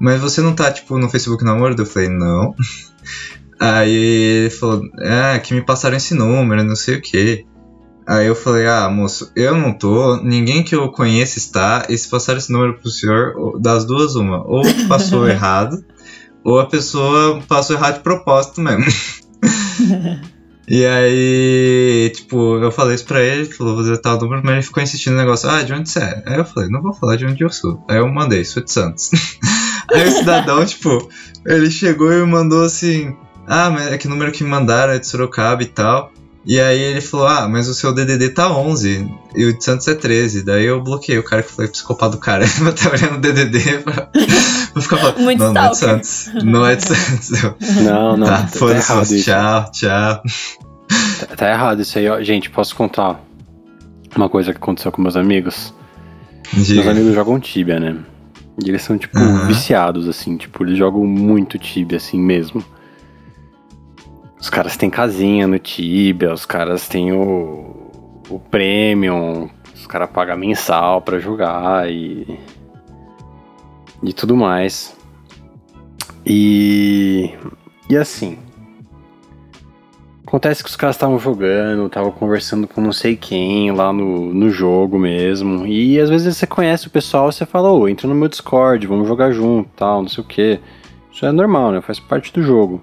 [0.00, 1.74] Mas você não tá, tipo, no Facebook namoro?
[1.78, 2.54] Eu falei, não.
[3.58, 7.46] Aí ele falou, ah, que me passaram esse número, não sei o que.
[8.06, 12.08] Aí eu falei, ah, moço, eu não tô, ninguém que eu conheça está, e se
[12.08, 15.82] passar esse número pro senhor, das duas, uma, ou passou errado,
[16.44, 18.84] ou a pessoa passou errado de propósito mesmo.
[20.68, 24.52] e aí, tipo, eu falei isso pra ele, ele falou, vou deletar o número, mas
[24.52, 26.22] ele ficou insistindo no negócio, ah, de onde você é?
[26.26, 27.82] Aí eu falei, não vou falar de onde eu sou.
[27.88, 29.10] Aí eu mandei, sou de Santos.
[29.92, 31.08] Aí o cidadão, tipo,
[31.46, 33.16] ele chegou e mandou assim,
[33.46, 36.12] ah, mas é que o número que me mandaram é de Sorocaba e tal.
[36.46, 39.88] E aí ele falou, ah, mas o seu DDD tá 11 e o de Santos
[39.88, 40.44] é 13.
[40.44, 42.44] Daí eu bloqueei o cara que foi psicopata do cara.
[42.60, 44.10] Eu tava olhando o DDD pra,
[44.72, 46.30] pra ficar falando, Muito não, não é de Santos.
[46.42, 47.30] Não é de Santos.
[47.82, 48.26] Não, não.
[48.26, 50.22] Tá, tá, tá errado Tchau, tchau.
[51.20, 52.08] Tá, tá, errado isso aí.
[52.08, 52.22] Ó.
[52.22, 53.18] Gente, posso contar
[54.14, 55.72] uma coisa que aconteceu com meus amigos?
[56.52, 56.82] Diga.
[56.82, 57.96] Meus amigos jogam Tibia, né?
[58.62, 59.46] E eles são, tipo, uhum.
[59.46, 60.36] viciados, assim.
[60.36, 62.64] Tipo, eles jogam muito Tibia, assim mesmo.
[64.38, 67.90] Os caras têm casinha no Tibia, os caras têm o,
[68.28, 72.38] o Premium, os caras pagam mensal pra jogar e.
[74.02, 74.94] e tudo mais.
[76.26, 77.34] E.
[77.88, 78.38] E assim.
[80.34, 84.50] Acontece que os caras estavam jogando, estavam conversando com não sei quem lá no, no
[84.50, 85.64] jogo mesmo.
[85.64, 88.84] E às vezes você conhece o pessoal e você fala, ô, entra no meu Discord,
[88.84, 90.58] vamos jogar junto, tal, não sei o que.
[91.12, 91.80] Isso é normal, né?
[91.80, 92.82] Faz parte do jogo.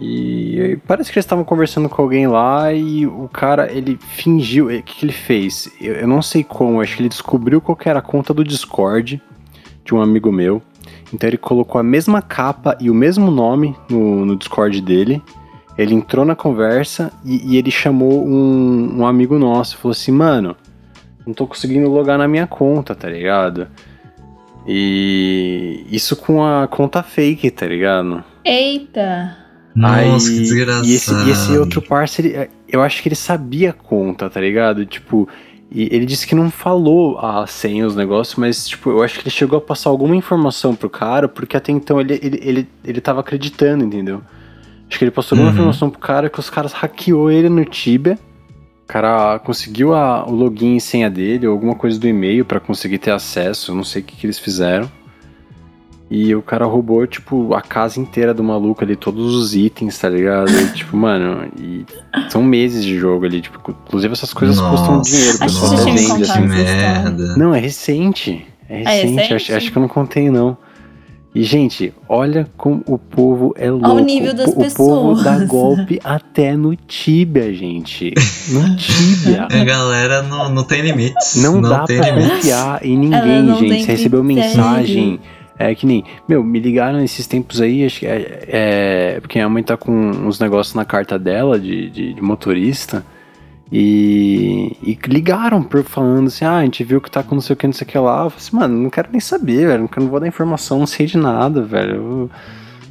[0.00, 4.66] E parece que eles estavam conversando com alguém lá e o cara, ele fingiu.
[4.66, 5.68] O que, que ele fez?
[5.80, 9.20] Eu, eu, não sei como, acho que ele descobriu qual era a conta do Discord
[9.84, 10.62] de um amigo meu.
[11.12, 15.20] Então ele colocou a mesma capa e o mesmo nome no, no Discord dele.
[15.78, 19.76] Ele entrou na conversa e, e ele chamou um, um amigo nosso.
[19.76, 20.56] Falou assim: Mano,
[21.26, 23.68] não tô conseguindo logar na minha conta, tá ligado?
[24.66, 28.24] E isso com a conta fake, tá ligado?
[28.44, 29.36] Eita!
[29.74, 30.86] Nossa, Aí, que desgraçado.
[30.86, 34.86] E esse, e esse outro parceiro, eu acho que ele sabia a conta, tá ligado?
[34.86, 35.28] Tipo,
[35.70, 39.22] e ele disse que não falou a senha, os negócios, mas, tipo, eu acho que
[39.24, 43.00] ele chegou a passar alguma informação pro cara, porque até então ele, ele, ele, ele
[43.00, 44.22] tava acreditando, entendeu?
[44.88, 45.54] Acho que ele passou alguma uhum.
[45.56, 48.18] informação pro cara que os caras hackeou ele no Tibia.
[48.84, 52.60] O cara conseguiu a, o login e senha dele, ou alguma coisa do e-mail para
[52.60, 54.88] conseguir ter acesso, eu não sei o que, que eles fizeram.
[56.08, 60.08] E o cara roubou, tipo, a casa inteira do maluco ali, todos os itens, tá
[60.08, 60.48] ligado?
[60.52, 61.84] E, tipo, mano, e
[62.30, 66.40] são meses de jogo ali, tipo, inclusive essas coisas nossa, custam dinheiro, pessoal vende assim.
[66.42, 67.36] Merda.
[67.36, 68.46] Não, é recente.
[68.68, 69.34] É recente, ah, é recente?
[69.34, 70.56] Acho, acho, que eu não contei, não.
[71.36, 73.86] E, gente, olha como o povo é louco.
[73.86, 74.88] Ao nível das o, pessoas.
[74.88, 78.14] O povo dá golpe até no Tibia, gente.
[78.48, 79.46] No Tibia.
[79.52, 81.36] A galera não, não tem limites.
[81.36, 82.36] Não, não dá tem pra limites.
[82.36, 83.84] confiar em ninguém, gente.
[83.84, 85.20] Você recebeu mensagem
[85.58, 89.48] é que nem, meu, me ligaram nesses tempos aí, acho que é, é porque minha
[89.48, 93.04] mãe tá com uns negócios na carta dela de, de, de motorista.
[93.70, 97.54] E, e, ligaram por falando assim, ah, a gente viu que tá com não sei
[97.54, 98.24] o que, não sei o que lá.
[98.24, 99.90] Eu falei assim, mano, não quero nem saber, velho.
[99.96, 101.94] Não vou dar informação, não sei de nada, velho.
[101.94, 102.30] Eu,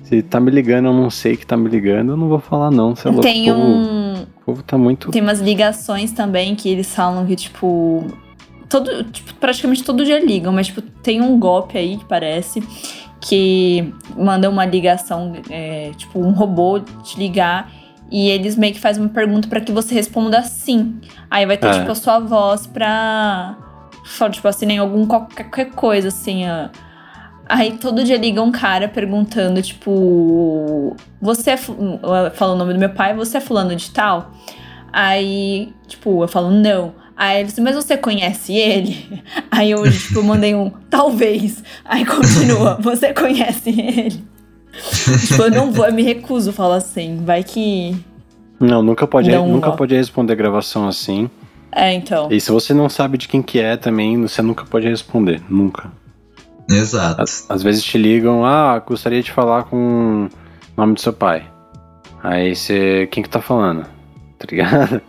[0.04, 2.70] se tá me ligando, eu não sei que tá me ligando, eu não vou falar,
[2.72, 2.96] não.
[2.96, 3.24] Você é louco.
[3.24, 4.24] Tem um.
[4.24, 5.12] O povo tá muito.
[5.12, 8.06] Tem umas ligações também que eles falam que, tipo,
[8.70, 12.62] todo, tipo, praticamente todo dia ligam, mas tipo, tem um golpe aí que parece
[13.22, 17.72] que manda uma ligação, é, tipo, um robô te ligar
[18.16, 21.01] e eles meio que fazem uma pergunta para que você responda sim.
[21.30, 21.80] Aí vai ter, é.
[21.80, 23.57] tipo, a sua voz pra.
[24.32, 26.43] Tipo assim, em algum qualquer coisa, assim.
[27.49, 31.57] Aí todo dia liga um cara perguntando, tipo, você é.
[31.57, 34.32] Fala o nome do meu pai, você é fulano de tal?
[34.93, 36.93] Aí, tipo, eu falo, não.
[37.18, 39.24] Aí ele disse, mas você conhece ele?
[39.51, 41.61] Aí eu, tipo, mandei um, talvez.
[41.84, 44.35] Aí continua, você conhece ele?
[45.28, 47.24] tipo, eu não vou, eu me recuso falar assim.
[47.24, 47.96] Vai que.
[48.60, 51.30] Não, nunca pode, não nunca pode responder gravação assim.
[51.72, 52.30] É, então.
[52.32, 55.42] E se você não sabe de quem que é também, você nunca pode responder.
[55.50, 55.92] Nunca.
[56.70, 57.22] Exato.
[57.22, 60.30] Às, às vezes te ligam, ah, gostaria de falar com o
[60.78, 61.46] nome do seu pai.
[62.24, 63.08] Aí você.
[63.12, 63.86] Quem que tá falando?
[64.38, 65.02] Tá ligado?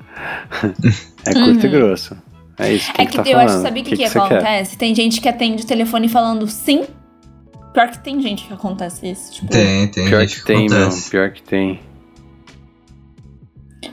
[1.26, 1.64] é curto uhum.
[1.64, 2.16] e grosso.
[2.58, 2.92] É isso.
[2.92, 3.50] Quem é que, que tá eu falando?
[3.50, 4.70] acho, sabe o que, que, que, que acontece?
[4.70, 4.78] Quer?
[4.78, 6.84] Tem gente que atende o telefone falando sim.
[7.76, 9.34] Pior que tem gente que acontece isso.
[9.34, 10.08] Tipo, tem, tem.
[10.08, 10.88] Pior que, que tem, meu.
[11.10, 11.78] Pior que tem.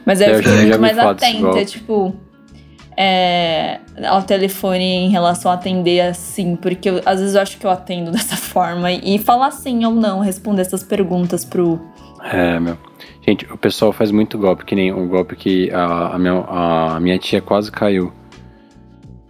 [0.06, 2.16] Mas eu, eu fico muito mais atenta, tipo
[2.96, 7.66] é, ao telefone em relação a atender assim, porque eu, às vezes eu acho que
[7.66, 11.78] eu atendo dessa forma e, e falar sim ou não, responder essas perguntas pro.
[12.24, 12.78] É, meu.
[13.28, 17.00] Gente, o pessoal faz muito golpe, que nem um golpe que a, a, minha, a
[17.02, 18.14] minha tia quase caiu.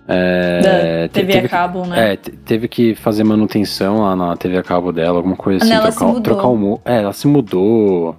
[0.08, 2.14] É, TV teve, a cabo, né?
[2.14, 5.74] É, teve que fazer manutenção lá na TV a cabo dela, alguma coisa assim.
[5.74, 6.22] Ela trocar, se mudou.
[6.22, 6.82] trocar o.
[6.84, 8.16] É, ela se mudou.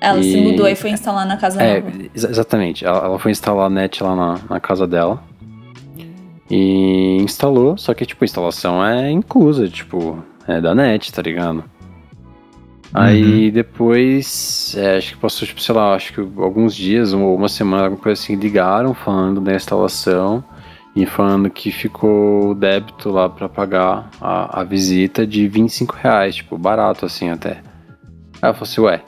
[0.00, 0.22] Ela e...
[0.22, 1.82] se mudou e foi instalar na casa é,
[2.14, 2.84] Exatamente.
[2.84, 5.20] Ela, ela, foi instalar a net lá na, na casa dela.
[6.48, 11.64] E instalou, só que, tipo, a instalação é inclusa, tipo, é da net, tá ligado?
[12.94, 13.52] Aí uhum.
[13.52, 17.84] depois, é, acho que passou, tipo, sei lá, acho que alguns dias ou uma semana,
[17.84, 20.44] alguma coisa assim, ligaram falando da instalação
[20.96, 26.56] e falando que ficou débito lá para pagar a, a visita de 25 reais, tipo,
[26.56, 27.60] barato assim até.
[28.40, 29.02] Aí eu falei assim, ué,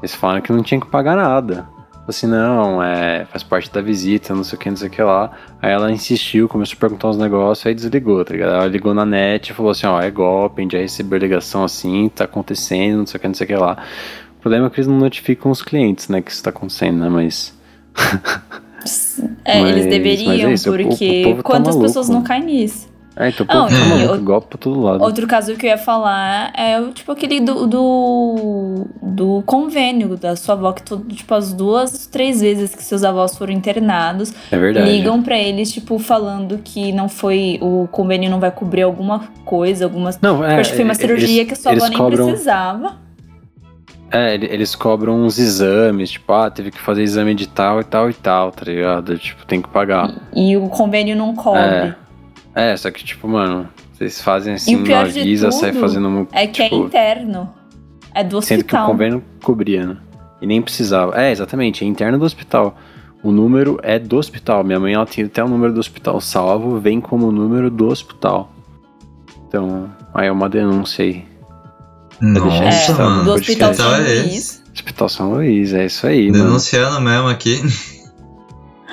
[0.00, 1.66] eles falaram que não tinha que pagar nada.
[2.06, 5.02] Assim, não, é, faz parte da visita, não sei o que, não sei o que
[5.02, 5.30] lá.
[5.62, 8.54] Aí ela insistiu, começou a perguntar uns negócios, aí desligou, tá ligado?
[8.54, 11.64] Ela ligou na net e falou assim, ó, é golpe, a gente já recebeu ligação
[11.64, 13.82] assim, tá acontecendo, não sei o que, não sei o que lá.
[14.36, 17.08] O problema é que eles não notificam os clientes, né, que isso tá acontecendo, né,
[17.08, 17.58] mas...
[19.44, 22.92] é, mas, eles deveriam, é porque o, o tá quantas tá pessoas não caem nisso?
[23.14, 25.04] É, então pô, não, tá maluco, o, golpe pra todo lado.
[25.04, 30.34] Outro caso que eu ia falar é o tipo aquele do, do, do convênio da
[30.34, 34.58] sua avó, que todo, tipo, as duas, três vezes que seus avós foram internados, é
[34.58, 34.90] verdade.
[34.90, 37.58] ligam para eles, tipo, falando que não foi.
[37.60, 40.18] O convênio não vai cobrir alguma coisa, algumas.
[40.20, 40.60] Não, é.
[40.60, 42.26] Acho que foi uma cirurgia eles, que a sua avó nem cobram...
[42.28, 43.01] precisava.
[44.12, 48.10] É, eles cobram uns exames, tipo, ah, teve que fazer exame de tal e tal
[48.10, 49.16] e tal, tá ligado?
[49.16, 50.12] Tipo, tem que pagar.
[50.34, 51.60] E, e o convênio não cobre.
[51.60, 51.94] É.
[52.54, 56.28] É, só que, tipo, mano, vocês fazem assim, não avisa, sai fazendo uma.
[56.32, 57.48] É que é tipo, é interno.
[58.14, 58.58] É do hospital.
[58.58, 59.96] Sendo que o convênio cobria, né?
[60.42, 61.18] E nem precisava.
[61.18, 62.76] É, exatamente, é interno do hospital.
[63.22, 64.62] O número é do hospital.
[64.64, 68.52] Minha mãe ela tinha até o número do hospital salvo, vem como número do hospital.
[69.48, 71.31] Então, aí é uma denúncia aí.
[72.22, 73.24] Nossa, é, mano.
[73.24, 74.62] Do Hospital São Luís.
[74.72, 77.10] Hospital São Luís, é isso aí, Denunciando mano.
[77.10, 77.60] mesmo aqui.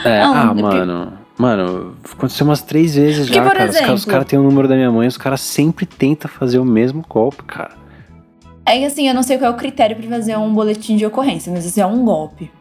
[0.04, 1.14] É, não, ah, mano.
[1.38, 3.66] Mano, aconteceu umas três vezes já, cara.
[3.66, 6.60] Exemplo, os caras cara têm o número da minha mãe, os caras sempre tentam fazer
[6.60, 7.72] o mesmo golpe, cara.
[8.66, 11.06] É que assim, eu não sei qual é o critério para fazer um boletim de
[11.06, 12.52] ocorrência, mas isso é um golpe.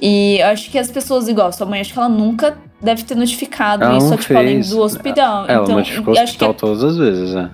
[0.00, 3.14] E eu acho que as pessoas, igual sua mãe, acho que ela nunca deve ter
[3.14, 5.44] notificado ela isso, tipo, além do hospital.
[5.46, 7.50] Ela então, notificou o hospital que, todas as vezes, né?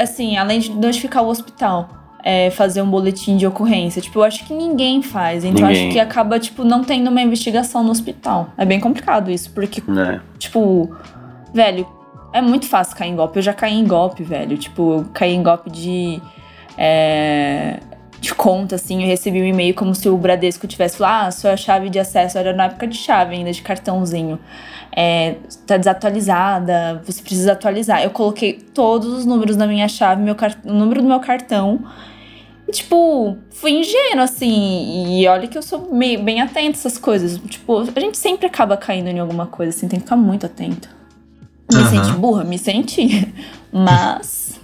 [0.00, 4.00] Assim, além de notificar o hospital é, fazer um boletim de ocorrência.
[4.00, 5.44] Tipo, eu acho que ninguém faz.
[5.44, 5.86] Então ninguém.
[5.86, 8.50] acho que acaba, tipo, não tendo uma investigação no hospital.
[8.56, 10.20] É bem complicado isso, porque, é.
[10.38, 10.94] tipo,
[11.52, 11.86] velho,
[12.32, 13.38] é muito fácil cair em golpe.
[13.38, 14.56] Eu já caí em golpe, velho.
[14.56, 16.22] Tipo, eu caí em golpe de.
[16.78, 17.80] É,
[18.20, 21.56] de conta, assim, eu recebi um e-mail como se o Bradesco tivesse falado, ah, sua
[21.56, 24.38] chave de acesso era na época de chave ainda, de cartãozinho.
[24.94, 25.36] É,
[25.66, 28.02] tá desatualizada, você precisa atualizar.
[28.02, 31.82] Eu coloquei todos os números da minha chave, meu o número do meu cartão,
[32.70, 35.20] tipo, fui ingênuo, assim.
[35.20, 37.38] E olha que eu sou meio, bem atento a essas coisas.
[37.38, 40.88] Tipo, a gente sempre acaba caindo em alguma coisa, assim, tem que ficar muito atento.
[41.72, 41.88] Me uhum.
[41.88, 42.44] senti burra?
[42.44, 43.32] Me senti.
[43.72, 44.60] Mas.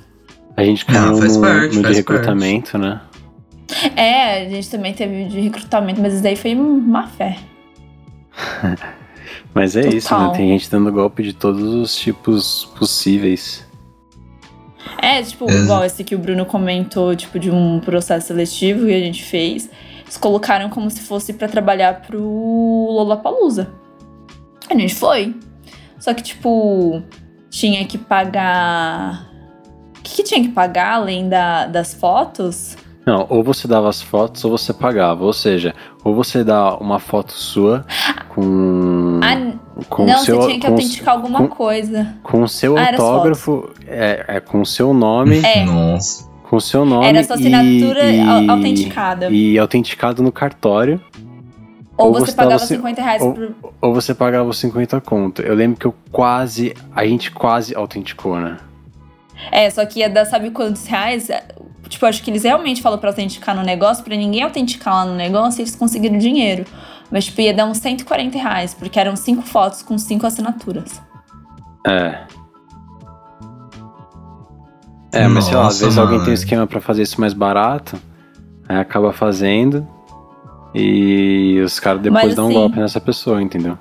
[0.56, 2.84] A gente caiu no, parte, no de recrutamento, parte.
[2.84, 3.00] né?
[3.94, 7.38] É, a gente também teve de recrutamento, mas isso daí foi má fé.
[9.58, 9.98] mas é Total.
[9.98, 10.32] isso, né?
[10.36, 13.66] Tem gente dando golpe de todos os tipos possíveis.
[15.02, 19.00] É, tipo, igual esse que o Bruno comentou, tipo, de um processo seletivo que a
[19.00, 19.68] gente fez.
[20.02, 23.68] Eles colocaram como se fosse para trabalhar pro Lollapalooza.
[24.70, 25.34] A gente foi.
[25.98, 27.02] Só que, tipo,
[27.50, 29.28] tinha que pagar.
[29.98, 32.76] O que, que tinha que pagar além da, das fotos?
[33.04, 35.24] Não, ou você dava as fotos ou você pagava.
[35.24, 37.84] Ou seja, ou você dá uma foto sua
[38.28, 39.34] com ah,
[39.88, 42.14] Com não, seu, você tinha que com, autenticar alguma com- coisa.
[42.22, 45.64] com o seu Ah, autógrafo, é, é com o seu nome, É.
[45.64, 46.28] Nossa.
[46.48, 49.28] com o seu nome Era sua e- assinatura e, au- autenticada.
[49.30, 51.00] E autenticado no cartório.
[51.96, 53.54] Ou, ou você, você pagava se- 50 reais ou- por.
[53.80, 55.42] Ou você pagava os 50 conto.
[55.42, 56.74] Eu lembro que eu quase.
[56.94, 58.56] A gente quase autenticou, né?
[59.52, 61.30] É, só que ia dar sabe quantos reais?
[61.30, 61.44] É,
[61.88, 65.14] Tipo, acho que eles realmente falam pra autenticar no negócio, pra ninguém autenticar lá no
[65.14, 66.66] negócio e eles conseguiram dinheiro.
[67.10, 71.00] Mas, tipo, ia dar uns 140 reais, porque eram cinco fotos com cinco assinaturas.
[71.86, 72.26] É.
[75.12, 76.24] É, mas sei lá, às Nossa, vezes alguém mano.
[76.24, 77.98] tem um esquema pra fazer isso mais barato,
[78.68, 79.86] aí acaba fazendo
[80.74, 83.78] e os caras depois Mas, dão um assim- golpe nessa pessoa, entendeu?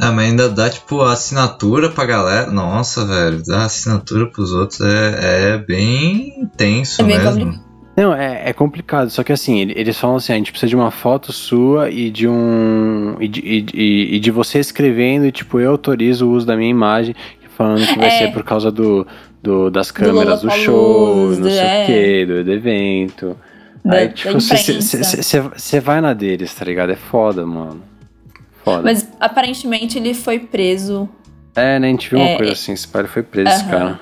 [0.00, 2.50] Ah, mas ainda dá, tipo, assinatura pra galera.
[2.50, 7.30] Nossa, velho, dar assinatura pros outros é, é bem tenso É bem mesmo.
[7.32, 7.65] complicado.
[7.96, 10.76] Não, é, é complicado, só que assim, ele- eles falam assim, a gente precisa de
[10.76, 13.16] uma foto sua e de um.
[13.18, 16.68] e de, e- e- de você escrevendo, e tipo, eu autorizo o uso da minha
[16.70, 17.14] imagem,
[17.56, 18.10] falando que vai É.
[18.18, 19.06] ser por causa do,
[19.42, 21.82] do- das câmeras do, Lollapalooza, show, não sei é.
[21.82, 23.36] o quê, do, do evento.
[23.82, 26.90] Da, Aí, tipo, você vai na deles, tá ligado?
[26.92, 27.80] É foda, mano.
[28.62, 28.82] Foda.
[28.82, 31.08] Mas aparentemente ele foi preso.
[31.54, 31.86] É, né?
[31.86, 33.70] A gente viu uma É, coisa é- assim, esse pai foi preso, esse Aham.
[33.70, 34.00] cara.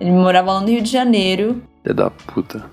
[0.00, 1.60] Ele morava lá no Rio de Janeiro.
[1.82, 2.64] Filho da puta.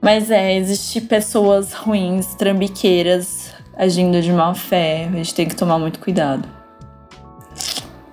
[0.00, 5.08] Mas é, existe pessoas ruins, trambiqueiras, agindo de má fé.
[5.12, 6.48] A gente tem que tomar muito cuidado.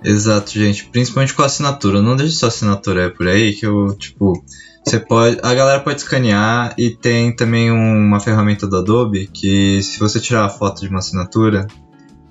[0.04, 0.86] Exato, gente.
[0.86, 2.00] Principalmente com a assinatura.
[2.02, 4.44] Não deixe sua assinatura por aí, que eu, tipo,
[4.84, 5.38] você pode.
[5.42, 10.20] A galera pode escanear e tem também um- uma ferramenta do Adobe que se você
[10.20, 11.66] tirar a foto de uma assinatura,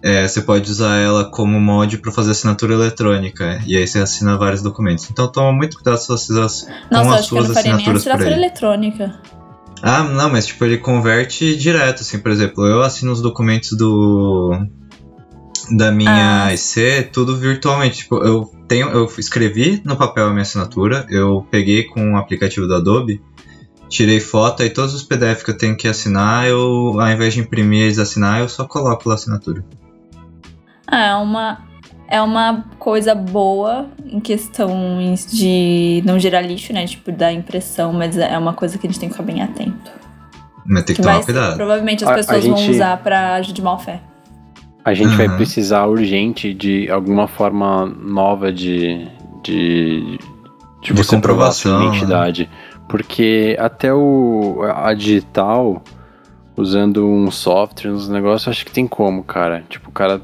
[0.01, 3.60] é, você pode usar ela como mod para fazer assinatura eletrônica.
[3.68, 5.10] E aí você assina vários documentos.
[5.12, 7.86] Então toma muito cuidado se você Nossa, com eu as acho que eu suas assinaturas
[8.03, 8.41] por assinatura aí.
[8.41, 9.20] eletrônica.
[9.82, 14.52] Ah, não, mas tipo, ele converte direto, assim, por exemplo, eu assino os documentos do
[15.72, 16.54] da minha Ah.
[16.54, 17.98] IC, tudo virtualmente.
[17.98, 22.68] Tipo, eu tenho, eu escrevi no papel a minha assinatura, eu peguei com o aplicativo
[22.68, 23.22] do Adobe,
[23.90, 27.42] tirei foto, aí todos os PDF que eu tenho que assinar, eu, ao invés de
[27.42, 29.64] imprimir eles assinar, eu só coloco lá a assinatura.
[30.88, 31.68] Ah, é uma,
[32.10, 36.86] é uma coisa boa em questões de não gerar lixo, né?
[36.86, 39.91] Tipo, da impressão, mas é uma coisa que a gente tem que ficar bem atento.
[40.66, 41.55] Mas tem que Que tomar vai ser- cuidado.
[41.55, 44.01] provavelmente as A- a pessoas vão gente- usar pra agir de má fé.
[44.84, 45.36] A gente vai Aham.
[45.38, 49.05] precisar urgente de alguma forma nova de.
[49.43, 50.18] de,
[50.82, 51.86] de De a sua comprovação, né?
[51.88, 52.49] identidade.
[52.88, 55.82] Porque até o, a digital,
[56.55, 59.64] usando um software, uns negócios, acho que tem como, cara.
[59.70, 60.22] Tipo, o cara.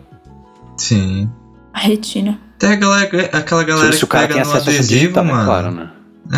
[0.77, 1.29] Sim.
[1.73, 2.39] A retina.
[2.59, 5.41] Tem a galera, aquela galera se que pega no adesivo, digital, mano.
[5.41, 5.91] é claro, né?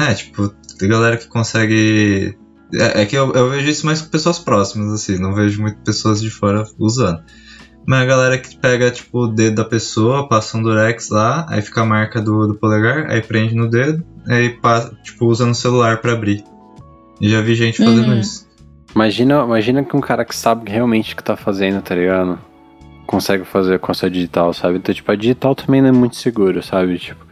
[0.10, 2.36] É, tipo, tem galera que consegue.
[2.74, 5.78] É, é que eu, eu vejo isso mais com pessoas próximas, assim, não vejo muito
[5.84, 7.22] pessoas de fora usando.
[7.88, 11.62] Mas a galera que pega, tipo, o dedo da pessoa, passa um durex lá, aí
[11.62, 15.54] fica a marca do, do polegar, aí prende no dedo, aí passa, tipo, usa no
[15.54, 16.44] celular pra abrir.
[17.22, 18.20] E já vi gente fazendo Uhum.
[18.20, 18.46] isso.
[18.96, 22.40] Imagina, imagina que um cara que sabe realmente o que tá fazendo, tá ligado?
[23.06, 24.78] Consegue fazer com a sua digital, sabe?
[24.78, 26.98] Então, tipo, a digital também não é muito seguro, sabe?
[26.98, 27.24] Tipo,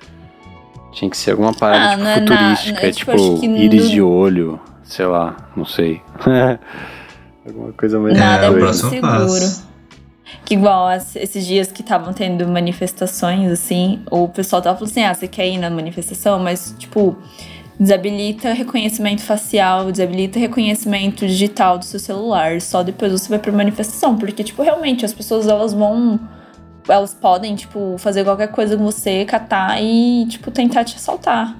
[0.91, 3.83] tinha que ser alguma parada Ah, tipo, não é futurística, não é, tipo, tipo, íris
[3.85, 6.01] no- de olho, sei lá, não sei.
[7.45, 9.73] alguma coisa mais Nada É, é, muito seguro.
[10.45, 15.13] Que igual esses dias que estavam tendo manifestações, assim, o pessoal tava falando assim, ah,
[15.13, 16.39] você quer ir na manifestação?
[16.39, 17.17] Mas, tipo,
[17.79, 22.61] desabilita reconhecimento facial, desabilita reconhecimento digital do seu celular.
[22.61, 24.17] Só depois você vai pra manifestação.
[24.17, 26.19] Porque, tipo, realmente, as pessoas, elas vão...
[26.87, 31.57] Elas podem, tipo, fazer qualquer coisa com você, catar e, tipo, tentar te assaltar.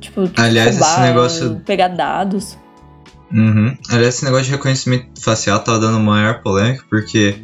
[0.00, 2.58] Tipo, Aliás, esse roubar, negócio- pegar dados.
[3.32, 3.76] Uhum.
[3.90, 7.36] Aliás, esse negócio de reconhecimento facial tá dando maior polêmica, porque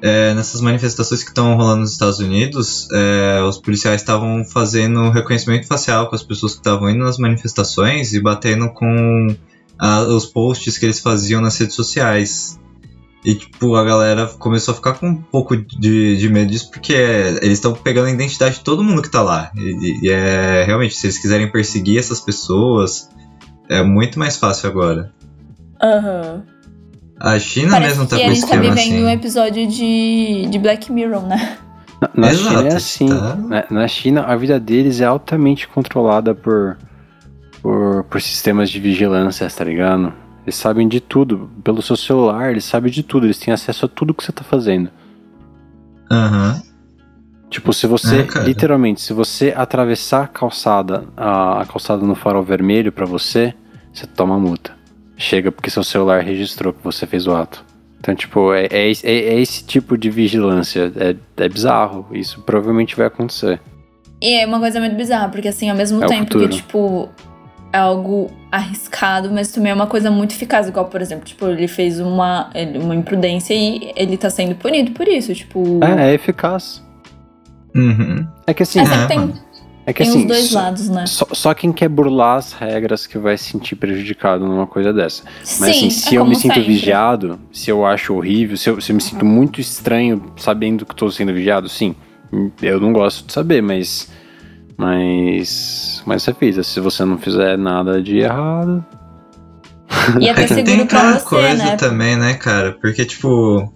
[0.00, 5.66] é, nessas manifestações que estão rolando nos Estados Unidos, é, os policiais estavam fazendo reconhecimento
[5.66, 9.26] facial com as pessoas que estavam indo nas manifestações e batendo com
[9.78, 12.58] a- os posts que eles faziam nas redes sociais.
[13.24, 16.92] E, tipo, a galera começou a ficar com um pouco de, de medo disso, porque
[16.92, 19.50] eles estão pegando a identidade de todo mundo que tá lá.
[19.56, 23.08] E, e é realmente, se eles quiserem perseguir essas pessoas,
[23.68, 25.12] é muito mais fácil agora.
[25.82, 26.44] Aham.
[27.20, 29.04] A China Parece mesmo tá com a gente tá esquema vivendo assim.
[29.04, 31.58] um episódio de, de Black Mirror, né?
[32.00, 33.08] Na, na Exato, China é assim.
[33.08, 33.36] tá.
[33.36, 36.78] Na, na China, a vida deles é altamente controlada por,
[37.60, 40.12] por, por sistemas de vigilância, tá ligado?
[40.44, 41.50] Eles sabem de tudo.
[41.64, 43.26] Pelo seu celular, eles sabem de tudo.
[43.26, 44.88] Eles têm acesso a tudo que você tá fazendo.
[46.10, 46.62] Aham.
[47.50, 52.42] Tipo, se você, É, literalmente, se você atravessar a calçada, a, a calçada no farol
[52.42, 53.54] vermelho pra você,
[53.92, 54.77] você toma multa.
[55.18, 57.64] Chega porque seu celular registrou que você fez o ato.
[57.98, 60.92] Então, tipo, é, é, é, é esse tipo de vigilância.
[60.96, 62.06] É, é bizarro.
[62.12, 63.60] Isso provavelmente vai acontecer.
[64.22, 67.08] E é uma coisa muito bizarra, porque assim, ao mesmo É tempo que, tipo,
[67.72, 70.68] é algo arriscado, mas também é uma coisa muito eficaz.
[70.68, 72.50] Igual, por exemplo, tipo, ele fez uma,
[72.80, 75.34] uma imprudência e ele tá sendo punido por isso.
[75.34, 75.80] Tipo.
[75.84, 76.82] É, é eficaz.
[77.74, 78.26] Uhum.
[78.46, 79.34] É que assim, É, É, tem.
[79.88, 81.06] É que tem assim, os dois só, lados, né?
[81.06, 85.22] só, só quem quer burlar as regras que vai se sentir prejudicado numa coisa dessa.
[85.40, 86.72] Mas Sim, assim, se é eu me como sinto sempre.
[86.72, 90.92] vigiado, se eu acho horrível, se eu, se eu me sinto muito estranho sabendo que
[90.92, 91.94] estou sendo vigiado, sim.
[92.60, 94.10] Eu não gosto de saber, mas.
[94.76, 96.02] Mas.
[96.04, 96.66] Mas você fez.
[96.66, 98.84] Se você não fizer nada de errado.
[100.20, 101.76] E É até que tem aquela você, coisa né?
[101.76, 102.72] também, né, cara?
[102.72, 103.72] Porque, tipo,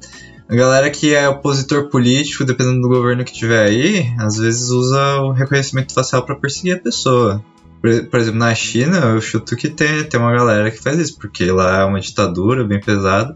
[0.48, 5.20] a galera que é opositor político, dependendo do governo que tiver aí, às vezes usa
[5.20, 7.42] o reconhecimento facial pra perseguir a pessoa.
[7.80, 11.18] Por, por exemplo, na China, eu chuto que tem, tem uma galera que faz isso,
[11.18, 13.34] porque lá é uma ditadura bem pesada.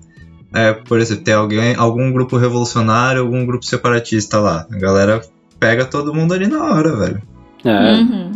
[0.55, 4.67] É, por exemplo, tem alguém, algum grupo revolucionário, algum grupo separatista lá.
[4.71, 5.21] A galera
[5.59, 7.23] pega todo mundo ali na hora, velho.
[7.65, 8.33] É, Uhum.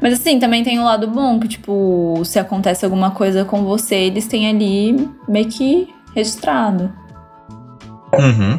[0.00, 3.94] Mas assim, também tem o lado bom, que tipo, se acontece alguma coisa com você,
[3.94, 6.92] eles têm ali meio que registrado.
[8.12, 8.58] Uhum.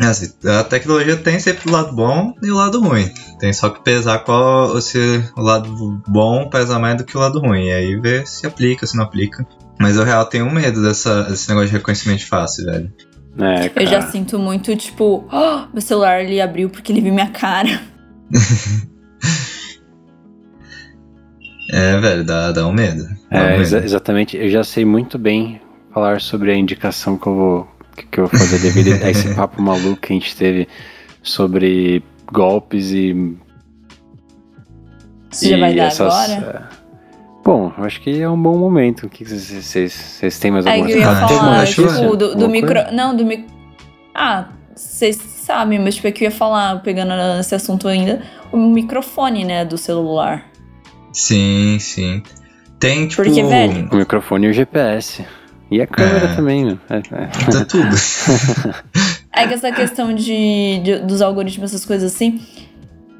[0.00, 3.08] Assim, a tecnologia tem sempre o lado bom e o lado ruim.
[3.38, 4.98] Tem só que pesar qual se
[5.36, 7.66] o lado bom pesa mais do que o lado ruim.
[7.66, 9.46] E aí ver se aplica, se não aplica.
[9.80, 12.92] Mas eu real tenho medo dessa, desse negócio de reconhecimento fácil, velho.
[13.40, 17.30] é, Eu já sinto muito, tipo, "Oh, meu celular ele abriu porque ele viu minha
[17.30, 17.80] cara.
[21.72, 23.04] É, velho, dá, dá um medo.
[23.30, 23.62] Dá um É, medo.
[23.62, 24.36] exa- exatamente.
[24.36, 25.60] Eu já sei muito bem
[25.92, 29.32] falar sobre a indicação que eu vou, que, que eu vou fazer devido a esse
[29.34, 30.68] papo maluco que a gente teve
[31.22, 32.02] sobre
[32.32, 33.36] golpes e.
[35.30, 36.68] Você já e vai dar essas, agora?
[36.80, 36.84] é,
[37.44, 39.06] Bom, acho que é um bom momento.
[39.06, 42.02] O que vocês, têm mais Aí alguma É, eu ia Ah, falar, acho- notícia?
[42.02, 42.74] tipo, do, do Alguma micro.
[42.74, 42.90] coisa?
[42.92, 43.46] Não, do micro.
[44.14, 48.56] Ah, vocês sabem, mas tipo, é que eu ia falar, pegando esse assunto ainda, o
[48.56, 50.46] microfone, né, do celular.
[51.14, 52.22] Sim, sim.
[52.78, 53.22] Tem, tipo.
[53.22, 55.24] Porque, velho- O microfone e o GPS.
[55.70, 56.34] E a câmera É.
[56.36, 56.78] também, né?
[56.90, 57.00] É, é.
[57.50, 57.88] Tá tudo.
[59.36, 62.40] É que essa questão de, de- dos algoritmos, essas coisas assim,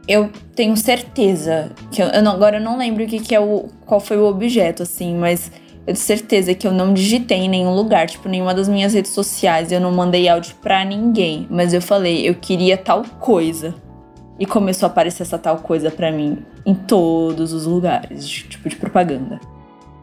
[0.07, 3.41] eu tenho certeza que eu, eu não- agora eu não lembro o que, que é
[3.41, 7.49] o qual foi o objeto assim, mas eu tenho certeza que eu não digitei em
[7.49, 11.75] nenhum lugar, tipo nenhuma das minhas redes sociais, eu não mandei áudio pra ninguém, mas
[11.75, 13.75] eu falei eu queria tal coisa
[14.39, 18.69] e começou a aparecer essa tal coisa pra mim em todos os lugares, de- tipo
[18.69, 19.41] de propaganda.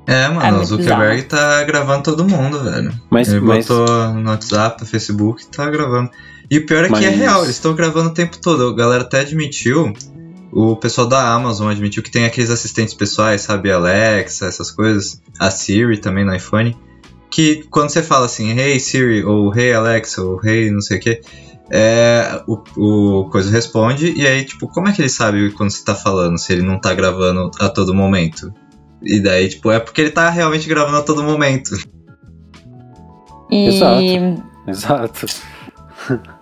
[0.08, 2.92] É, É mano, o muito Zuckerberg tá gravando todo mundo, velho.
[3.10, 6.10] Mas, Ele mas botou no WhatsApp, no Facebook, tá gravando.
[6.50, 8.68] E o pior é que é Mas- real, eles estão gravando o tempo todo.
[8.68, 9.94] A galera até admitiu,
[10.52, 13.72] o pessoal da Amazon admitiu que tem aqueles assistentes pessoais, sabe?
[13.72, 15.22] Alexa, essas coisas.
[15.40, 16.76] A Siri também no iPhone.
[17.30, 21.00] Que quando você fala assim, Hey Siri, ou Hey Alexa, ou Hey não sei o
[21.00, 21.22] que,
[21.74, 25.84] é, o, o coisa responde, e aí, tipo, como é que ele sabe quando você
[25.84, 28.54] tá falando, se ele não tá gravando a todo momento?
[29.02, 31.72] E daí, tipo, é porque ele tá realmente gravando a todo momento.
[33.50, 34.44] E Exato.
[34.68, 35.26] Exato.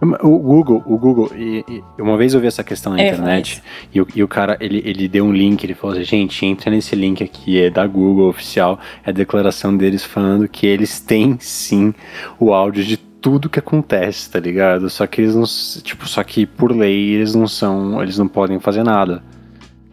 [0.00, 3.60] O Google, o Google, e, e uma vez eu vi essa questão na É, internet
[3.92, 6.70] e o, e o cara, ele, ele deu um link, ele falou assim, gente, entra
[6.70, 11.36] nesse link aqui, é da Google oficial, é a declaração deles falando que eles têm
[11.40, 11.92] sim
[12.38, 14.88] o áudio de tudo que acontece, tá ligado?
[14.88, 15.44] Só que eles não,
[15.82, 19.22] tipo, só que por lei eles não são, eles não podem fazer nada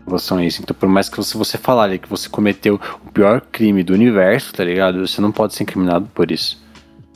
[0.02, 0.62] em relação a isso.
[0.62, 3.94] Então, por mais que você, você falar ali que você cometeu o pior crime do
[3.94, 5.06] universo, tá ligado?
[5.08, 6.64] Você não pode ser incriminado por isso.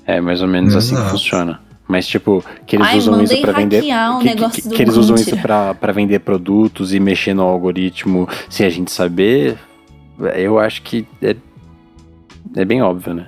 [0.05, 1.11] É mais ou menos assim que Exato.
[1.11, 1.59] funciona.
[1.87, 3.83] Mas, tipo, que eles Ai, usam isso pra vender.
[3.83, 7.41] um que, que- que, que eles usam isso pra, pra vender produtos e mexer no
[7.43, 9.57] algoritmo sem a gente saber.
[10.35, 11.35] Eu acho que é,
[12.55, 13.27] é bem óbvio, né?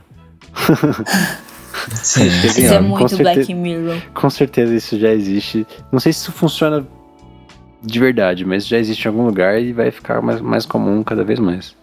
[1.94, 2.26] Sim.
[2.46, 4.02] Isso é muito certeza- Black Mirror.
[4.14, 5.66] Com certeza isso já existe.
[5.92, 6.86] Não sei se isso funciona
[7.84, 11.24] de verdade, mas já existe em algum lugar e vai ficar mais, mais comum cada
[11.24, 11.76] vez mais.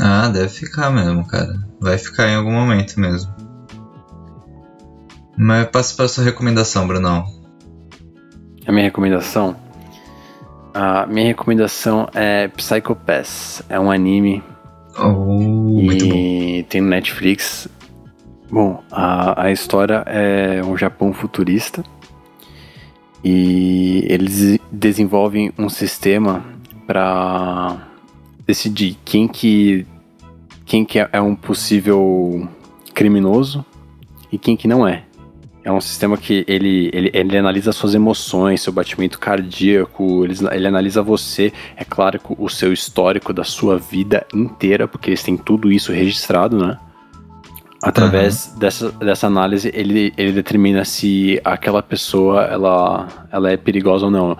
[0.00, 1.52] Ah, deve ficar mesmo, cara.
[1.80, 3.32] Vai ficar em algum momento mesmo.
[5.36, 7.24] Mas passa pra sua recomendação, Brunão.
[8.66, 9.56] A minha recomendação.
[10.74, 13.62] A minha recomendação é Psycho Pass.
[13.68, 14.42] É um anime
[14.98, 15.10] Oh,
[15.82, 16.14] muito bom.
[16.14, 17.66] e tem no Netflix.
[18.52, 21.82] Bom, a, a história é um Japão futurista
[23.24, 26.44] e eles desenvolvem um sistema
[26.86, 27.88] para
[28.46, 29.86] decidir quem que
[30.66, 32.46] quem que é um possível
[32.92, 33.64] criminoso
[34.30, 35.04] e quem que não é.
[35.64, 40.68] é um sistema que ele, ele, ele analisa suas emoções, seu batimento cardíaco, ele, ele
[40.68, 45.72] analisa você, é claro, o seu histórico da sua vida inteira, porque eles têm tudo
[45.72, 46.78] isso registrado, né?
[47.82, 48.58] Através uhum.
[48.60, 54.38] dessa, dessa análise, ele, ele determina se aquela pessoa ela, ela é perigosa ou não.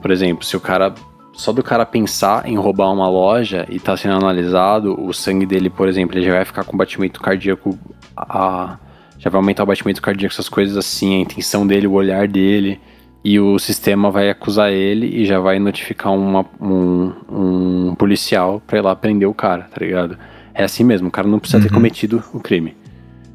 [0.00, 0.94] Por exemplo, se o cara.
[1.32, 5.68] Só do cara pensar em roubar uma loja e tá sendo analisado, o sangue dele,
[5.68, 7.78] por exemplo, ele já vai ficar com batimento cardíaco
[8.16, 8.78] a,
[9.18, 12.80] já vai aumentar o batimento cardíaco, essas coisas assim, a intenção dele, o olhar dele,
[13.24, 18.78] e o sistema vai acusar ele e já vai notificar uma, um, um policial pra
[18.78, 20.16] ir lá prender o cara, tá ligado?
[20.58, 21.68] É assim mesmo, o cara não precisa uhum.
[21.68, 22.74] ter cometido o crime.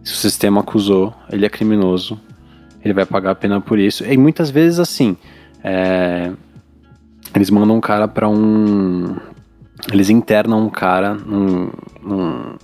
[0.03, 2.19] Se o sistema acusou, ele é criminoso,
[2.84, 4.03] ele vai pagar a pena por isso.
[4.03, 5.15] E muitas vezes, assim,
[5.63, 6.32] é,
[7.36, 9.15] eles mandam um cara para um.
[9.91, 12.57] Eles internam um cara num, num, num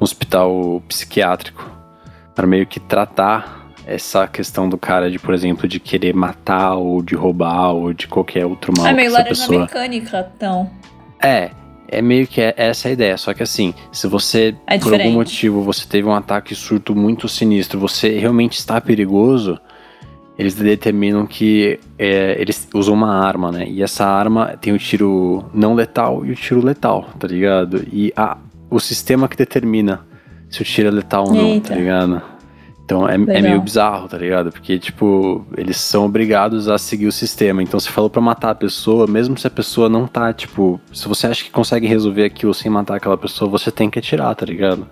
[0.00, 1.70] hospital psiquiátrico
[2.34, 7.02] para meio que tratar essa questão do cara de, por exemplo, de querer matar ou
[7.02, 8.86] de roubar ou de qualquer outro mal.
[8.86, 9.60] É meio laranja pessoa...
[9.60, 10.70] mecânica, então.
[11.22, 11.50] É,
[11.88, 13.16] é meio que é essa a ideia.
[13.16, 17.28] Só que assim, se você, é por algum motivo, você teve um ataque surto muito
[17.28, 19.58] sinistro, você realmente está perigoso,
[20.38, 23.66] eles determinam que é, eles usam uma arma, né?
[23.68, 27.86] E essa arma tem o tiro não letal e o tiro letal, tá ligado?
[27.92, 28.36] E a,
[28.68, 30.00] o sistema que determina
[30.50, 31.68] se o tiro é letal ou não, tá Eita.
[31.68, 32.22] tá ligado?
[32.84, 34.52] Então é, é, meio bizarro, tá ligado?
[34.52, 37.62] Porque, tipo, eles são obrigados a seguir o sistema.
[37.62, 41.08] Então, se falou pra matar a pessoa, mesmo se a pessoa não tá, tipo, se
[41.08, 44.44] você acha que consegue resolver aquilo sem matar aquela pessoa, você tem que atirar, tá
[44.44, 44.86] ligado?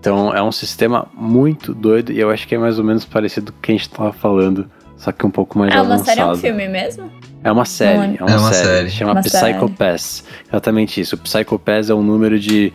[0.00, 3.52] Então, é um sistema muito doido e eu acho que é mais ou menos parecido
[3.52, 5.92] com o que a gente tava falando, só que um pouco mais é avançado.
[5.92, 7.10] É uma série ou um filme mesmo?
[7.44, 8.66] É uma série, é uma, é uma série.
[8.66, 8.90] série.
[8.90, 10.24] Chama uma Psychopaths.
[10.24, 10.48] Série.
[10.48, 11.14] Exatamente isso.
[11.14, 12.72] O Psychopaths é o número de,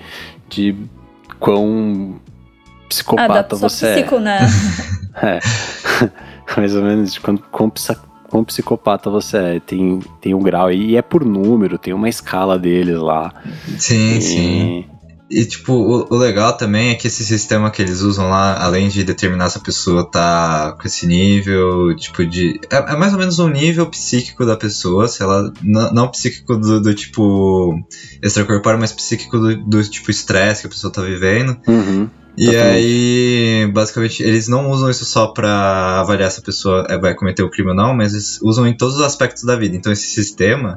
[0.47, 0.75] de
[1.39, 2.15] quão
[2.89, 3.93] psicopata ah, você é.
[3.95, 4.19] psico, é.
[4.19, 4.39] Né?
[5.21, 5.39] é.
[6.57, 7.71] Mais ou menos quão, quão,
[8.29, 9.59] quão psicopata você é.
[9.59, 13.33] Tem, tem um grau e é por número, tem uma escala deles lá.
[13.77, 14.21] Sim, e...
[14.21, 14.85] sim.
[15.27, 18.89] E, tipo, o, o, legal também é que esse sistema que eles usam lá, além
[18.89, 22.59] de determinar se a pessoa tá com esse nível, tipo, de.
[22.69, 25.51] É, é mais ou menos um nível psíquico da pessoa, se ela.
[25.63, 27.73] Não, não psíquico do, do, tipo.
[28.21, 31.57] extracorpóreo, mas psíquico do, do tipo estresse que a pessoa tá vivendo.
[31.67, 32.07] Uhum.
[32.37, 37.15] E aí, basicamente, eles não usam isso só pra avaliar se a pessoa é, vai
[37.15, 39.75] cometer o crime ou não, mas eles usam em todos os aspectos da vida.
[39.75, 40.75] Então, esse sistema,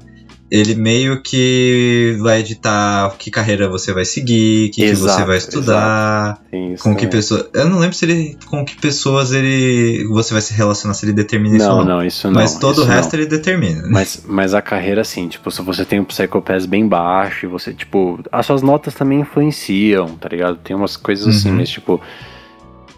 [0.51, 5.37] ele meio que vai editar que carreira você vai seguir, que, exato, que você vai
[5.37, 7.09] estudar, isso, com que é.
[7.09, 7.49] pessoa.
[7.53, 11.13] Eu não lembro se ele com que pessoas ele você vai se relacionar se ele
[11.13, 11.85] determina não, isso ou não.
[11.85, 12.41] Não, isso não.
[12.41, 13.21] Mas todo o resto não.
[13.21, 13.83] ele determina.
[13.83, 13.89] Né?
[13.91, 17.75] Mas, mas a carreira assim, tipo, se você tem um psychopath bem baixo e você
[17.75, 20.57] tipo, as suas notas também influenciam, tá ligado?
[20.57, 21.57] Tem umas coisas assim, uhum.
[21.57, 22.01] mas tipo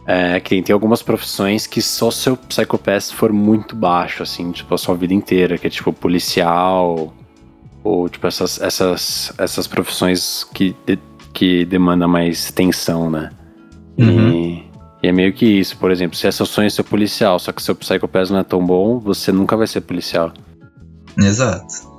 [0.07, 4.79] é, que tem algumas profissões que só seu psychopath for muito baixo, assim, tipo, a
[4.79, 7.13] sua vida inteira, que é tipo policial,
[7.83, 10.99] ou tipo essas, essas, essas profissões que, de,
[11.33, 13.31] que demandam mais tensão, né?
[13.99, 14.33] Uhum.
[14.33, 14.71] E,
[15.03, 17.63] e, é meio que isso, por exemplo, se é seu sonho ser policial, só que
[17.63, 20.33] seu psicopass não é tão bom, você nunca vai ser policial.
[21.19, 21.91] Exato.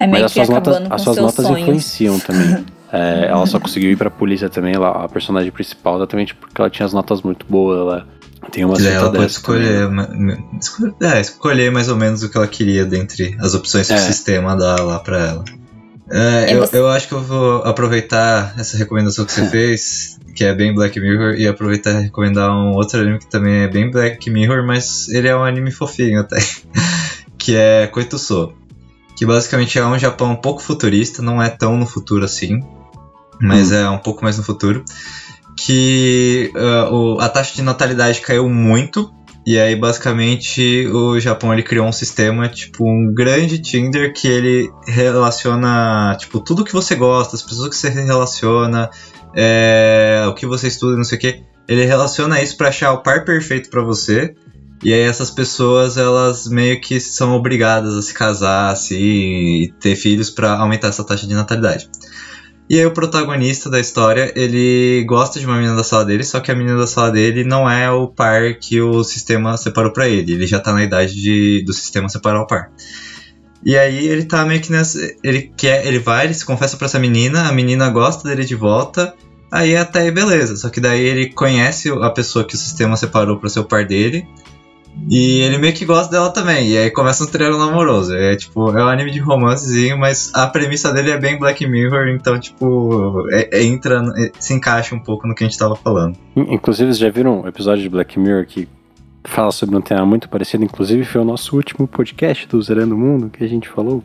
[0.00, 1.60] É meio Mas as suas notas, as suas notas sonhos.
[1.60, 2.64] influenciam também.
[2.96, 6.70] É, ela só conseguiu ir pra polícia também, lá, a personagem principal, exatamente porque ela
[6.70, 7.80] tinha as notas muito boas.
[7.80, 8.06] Ela,
[8.50, 9.88] tem uma ela pode escolher,
[10.60, 13.96] escolher, é, escolher mais ou menos o que ela queria dentre as opções que é.
[13.96, 15.44] o sistema dá lá pra ela.
[16.10, 16.78] É, eu, você...
[16.78, 20.98] eu acho que eu vou aproveitar essa recomendação que você fez, que é bem Black
[21.00, 25.08] Mirror, e aproveitar e recomendar um outro anime que também é bem Black Mirror, mas
[25.08, 26.38] ele é um anime fofinho até,
[27.38, 28.52] que é Koituso.
[29.16, 32.60] Que basicamente é um Japão um pouco futurista, não é tão no futuro assim,
[33.40, 33.76] mas hum.
[33.76, 34.84] é um pouco mais no futuro
[35.56, 39.12] que uh, o, a taxa de natalidade caiu muito.
[39.46, 44.70] E aí, basicamente, o Japão ele criou um sistema, tipo, um grande Tinder que ele
[44.86, 48.88] relaciona, tipo, tudo que você gosta, as pessoas que você relaciona,
[49.36, 51.42] é, o que você estuda, não sei o que.
[51.68, 54.34] Ele relaciona isso para achar o par perfeito para você.
[54.82, 59.94] E aí essas pessoas, elas meio que são obrigadas a se casar, assim, e ter
[59.94, 61.88] filhos para aumentar essa taxa de natalidade.
[62.68, 66.40] E aí o protagonista da história, ele gosta de uma menina da sala dele, só
[66.40, 70.08] que a menina da sala dele não é o par que o sistema separou para
[70.08, 70.32] ele.
[70.32, 72.70] Ele já tá na idade de, do sistema separar o par.
[73.64, 74.98] E aí ele tá meio que nessa.
[75.22, 75.86] Ele quer.
[75.86, 79.14] Ele vai, ele se confessa pra essa menina, a menina gosta dele de volta.
[79.50, 80.56] Aí até aí beleza.
[80.56, 83.86] Só que daí ele conhece a pessoa que o sistema separou para ser o par
[83.86, 84.26] dele.
[85.08, 86.70] E ele meio que gosta dela também.
[86.70, 88.14] E aí começa um triângulo amoroso.
[88.14, 92.08] É tipo, é um anime de romancezinho, mas a premissa dele é bem Black Mirror,
[92.08, 95.76] então, tipo, é, é, entra, é, se encaixa um pouco no que a gente tava
[95.76, 96.16] falando.
[96.36, 98.68] Inclusive, vocês já viram um episódio de Black Mirror que
[99.24, 100.64] fala sobre um tema muito parecido?
[100.64, 104.02] Inclusive, foi o nosso último podcast do Zerando o Mundo que a gente falou.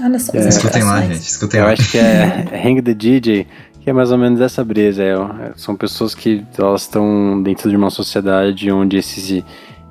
[0.00, 1.20] Olha só, é, escutem lá, gente.
[1.20, 1.72] Escutem eu lá.
[1.72, 3.46] acho que é Hang the DJ,
[3.80, 5.04] que é mais ou menos essa brisa.
[5.04, 9.44] É, são pessoas que elas estão dentro de uma sociedade onde esse,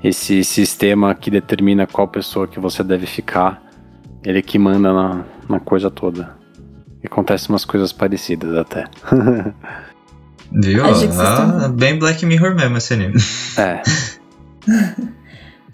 [0.04, 3.64] esse sistema que determina qual pessoa que você deve ficar,
[4.24, 6.36] ele que manda na, na coisa toda.
[7.02, 8.86] E acontecem umas coisas parecidas até.
[10.52, 10.84] Viu?
[10.86, 13.16] Ah, bem Black Mirror mesmo esse anime.
[13.58, 13.82] É.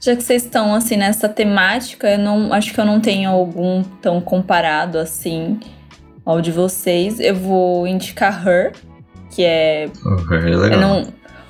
[0.01, 3.83] Já que vocês estão assim nessa temática, eu não acho que eu não tenho algum
[3.83, 5.59] tão comparado assim
[6.25, 7.19] ao de vocês.
[7.19, 8.71] Eu vou indicar Her,
[9.29, 9.89] que é.
[10.05, 10.79] Oh, Her é legal.
[10.79, 11.07] Não,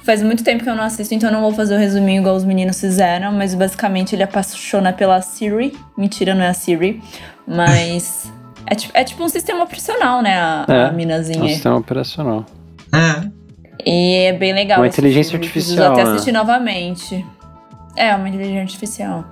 [0.10, 2.36] faz muito tempo que eu não assisto, então eu não vou fazer o resuminho igual
[2.36, 5.72] os meninos fizeram, mas basicamente ele apaixona pela Siri.
[5.96, 7.00] Mentira, não é a Siri.
[7.46, 8.32] Mas.
[8.66, 10.34] é, tipo, é tipo um sistema operacional, né?
[10.34, 11.38] A, É, a minazinha.
[11.38, 12.44] É um sistema operacional.
[12.92, 13.30] É.
[13.86, 14.80] E é bem legal.
[14.80, 16.12] Uma inteligência filme, preciso artificial, até né?
[16.16, 17.26] assistir novamente.
[17.96, 19.26] É, uma inteligência artificial.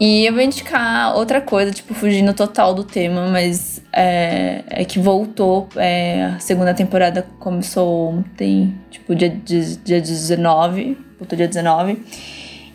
[0.00, 4.98] E eu vou indicar outra coisa, tipo, fugindo total do tema, mas é, é que
[4.98, 5.68] voltou.
[5.76, 10.96] é, a segunda temporada começou ontem, tipo, dia, dia, dia 19.
[11.18, 12.02] Voltou dia 19.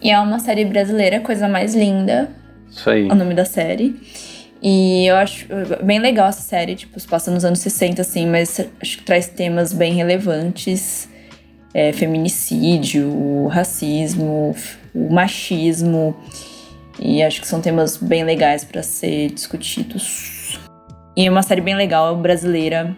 [0.04, 2.30] E é uma série brasileira, coisa mais linda
[2.70, 3.08] Isso aí.
[3.08, 4.00] o nome da série.
[4.62, 5.48] E eu acho
[5.84, 9.28] bem legal essa série, tipo, se passa nos anos 60, assim, mas acho que traz
[9.28, 11.10] temas bem relevantes.
[11.74, 14.56] É, feminicídio, racismo,
[14.94, 16.16] o machismo.
[17.00, 20.60] E acho que são temas bem legais para ser discutidos.
[21.16, 22.96] E é uma série bem legal, brasileira.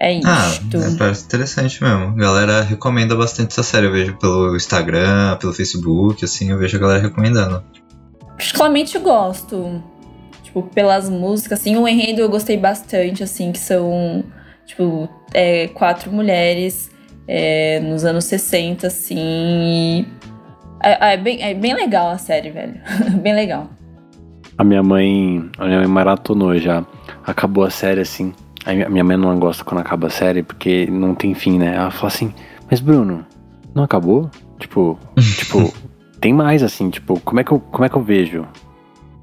[0.00, 0.76] É Ah, isto.
[0.76, 2.04] é, parece interessante mesmo.
[2.04, 3.86] A galera recomenda bastante essa série.
[3.86, 7.64] Eu vejo pelo Instagram, pelo Facebook, assim, eu vejo a galera recomendando.
[8.36, 9.82] Particularmente eu gosto.
[10.44, 14.24] Tipo, pelas músicas, assim, o enredo eu gostei bastante, assim, que são,
[14.66, 16.90] tipo, é, quatro mulheres
[17.26, 19.16] é, nos anos 60, assim.
[19.18, 20.06] e
[20.88, 22.74] É, é bem, é bem legal a série, velho.
[23.22, 23.68] bem legal.
[24.56, 25.50] A minha mãe.
[25.58, 26.84] A minha mãe maratonou já.
[27.26, 28.32] Acabou a série assim.
[28.64, 31.74] A minha- mãe não gosta quando acaba a série porque não tem fim, né?
[31.76, 32.34] Ela fala assim,
[32.70, 33.24] mas Bruno,
[33.74, 34.30] não acabou?
[34.58, 35.72] Tipo, tipo,
[36.20, 38.46] tem mais assim, tipo, como é que eu, como é que eu vejo?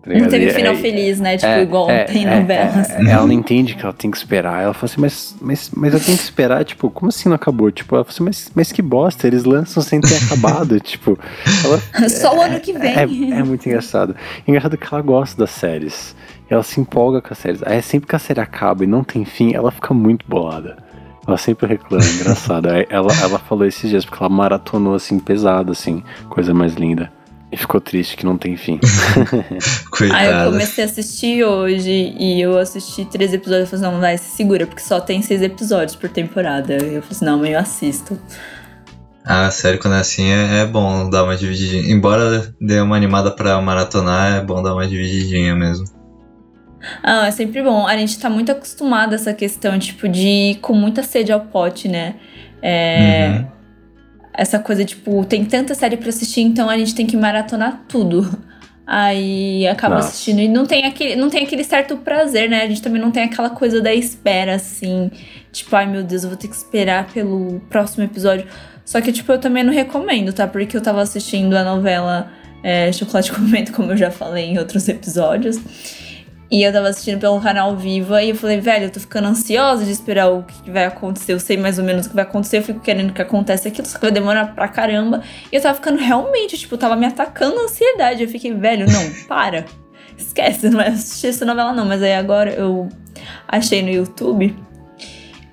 [0.05, 1.35] Não teve final é- feliz, né?
[1.37, 2.89] Tipo, é, igual é, tem é, novelas.
[2.91, 4.63] é, ela não entende que ela tem que esperar.
[4.63, 7.71] Ela fala assim, mas, mas, mas eu tenho que esperar, tipo, como assim não acabou?
[7.71, 10.79] Tipo, ela fala assim, mas, mas que bosta, eles lançam sem ter acabado.
[10.81, 11.17] tipo,
[11.63, 11.79] ela,
[12.09, 12.95] Só o ano que vem.
[12.95, 14.15] é, é muito engraçado.
[14.47, 16.15] Engraçado que ela gosta das séries.
[16.47, 17.63] Ela se empolga com as séries.
[17.63, 20.77] Aí sempre que a série acaba e não tem fim, ela fica muito bolada.
[21.27, 22.67] Ela sempre reclama, engraçado.
[22.69, 27.11] Ela, ela falou esses dias, porque ela maratonou assim, pesado, assim, coisa mais linda.
[27.51, 28.79] E ficou triste que não tem fim.
[28.81, 30.51] Aí eu Coitada.
[30.51, 34.65] comecei a assistir hoje e eu assisti três episódios e falei, não, vai, se segura,
[34.67, 36.73] porque só tem seis episódios por temporada.
[36.73, 38.19] Eu falei assim, não, mas eu assisto.
[39.23, 41.91] A série quando é assim é, é bom dar uma divididinha.
[41.91, 45.85] Embora dê uma animada pra maratonar, é bom dar uma divididinha mesmo.
[47.01, 47.87] Ah, é sempre bom.
[47.87, 51.39] A gente tá muito acostumado a essa questão, tipo, de ir com muita sede ao
[51.41, 52.15] pote, né?
[52.61, 53.47] É, Uhum.
[54.37, 58.37] Essa coisa, tipo, tem tanta série pra assistir, então a gente tem que maratonar tudo.
[58.87, 60.09] Aí acaba Nossa.
[60.09, 62.61] assistindo e não tem, aquele, não tem aquele certo prazer, né?
[62.61, 65.09] A gente também não tem aquela coisa da espera, assim.
[65.51, 68.45] Tipo, ai meu Deus, eu vou ter que esperar pelo próximo episódio.
[68.83, 70.47] Só que, tipo, eu também não recomendo, tá?
[70.47, 72.31] Porque eu tava assistindo a novela
[72.61, 75.59] é, Chocolate com Vento, como eu já falei em outros episódios.
[76.49, 79.83] E eu tava assistindo pelo canal Viva e eu falei, velho, eu tô ficando ansiosa
[79.83, 81.33] de esperar o que vai acontecer.
[81.33, 83.87] Eu sei mais ou menos o que vai acontecer, eu fico querendo que aconteça aquilo,
[83.87, 85.23] só que vai demorar pra caramba.
[85.51, 88.23] E eu tava ficando realmente, tipo, tava me atacando a ansiedade.
[88.23, 89.65] Eu fiquei, velho, não, para.
[90.17, 91.85] Esquece, não vai assistir essa novela não.
[91.85, 92.89] Mas aí agora eu
[93.47, 94.55] achei no YouTube.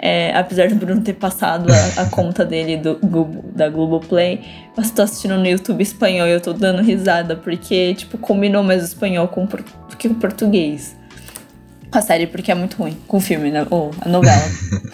[0.03, 4.41] É, apesar do Bruno ter passado a, a conta dele do, Globo- da Globoplay,
[4.77, 8.83] eu tô assistindo no YouTube espanhol e eu tô dando risada, porque, tipo, combinou mais
[8.83, 10.97] o espanhol com, o que o português.
[11.91, 12.99] Com a série, porque é muito ruim.
[13.07, 13.65] Com o filme, né?
[13.71, 14.43] Ou a novela.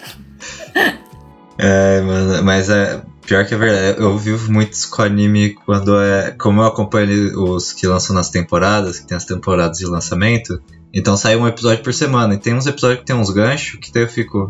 [1.57, 3.01] É, mas, mas é.
[3.25, 6.31] Pior que é verdade, eu vivo muito com anime quando é.
[6.31, 10.61] Como eu acompanho os que lançam nas temporadas, que tem as temporadas de lançamento,
[10.93, 12.33] então sai um episódio por semana.
[12.33, 14.47] E tem uns episódios que tem uns ganchos que daí eu fico.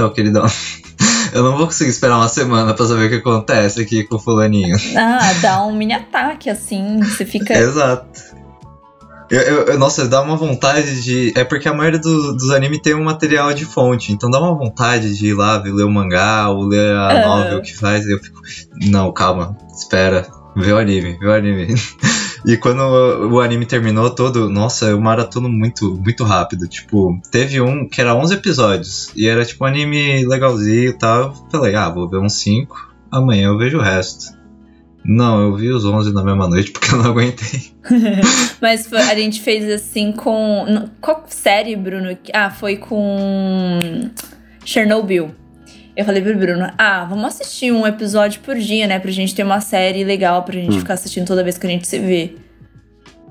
[0.00, 0.46] Então, queridão,
[1.34, 4.18] eu não vou conseguir esperar uma semana pra saber o que acontece aqui com o
[4.18, 4.74] fulaninho.
[4.96, 7.00] ah, dá um mini ataque, assim.
[7.02, 7.52] Você fica.
[7.58, 8.08] Exato.
[9.30, 11.32] Eu, eu- eu- nossa, dá uma vontade de.
[11.36, 14.54] É porque a maioria do- dos animes tem um material de fonte, então dá uma
[14.56, 17.26] vontade de ir lá ler o mangá ou ler a Ah.
[17.28, 18.06] novel que faz.
[18.08, 18.40] Eu fico.
[18.86, 20.26] Não, calma, espera.
[20.56, 21.74] Vê o anime, vê o anime.
[22.46, 26.66] E quando o anime terminou todo, nossa, eu maratono muito, muito rápido.
[26.66, 29.12] Tipo, teve um que era 11 episódios.
[29.14, 31.34] E era tipo um anime legalzinho e tal.
[31.50, 32.94] Falei, ah, vou ver uns 5.
[33.10, 34.38] Amanhã eu vejo o resto.
[35.04, 37.72] Não, eu vi os 11 na mesma noite porque eu não aguentei.
[38.60, 40.88] Mas a gente fez assim com.
[41.00, 42.16] Qual série, Bruno?
[42.32, 44.10] Ah, foi com.
[44.64, 45.34] Chernobyl.
[45.96, 48.98] Eu falei pro Bruno, ah, vamos assistir um episódio por dia, né?
[48.98, 50.78] Pra gente ter uma série legal, pra gente hum.
[50.78, 52.36] ficar assistindo toda vez que a gente se vê.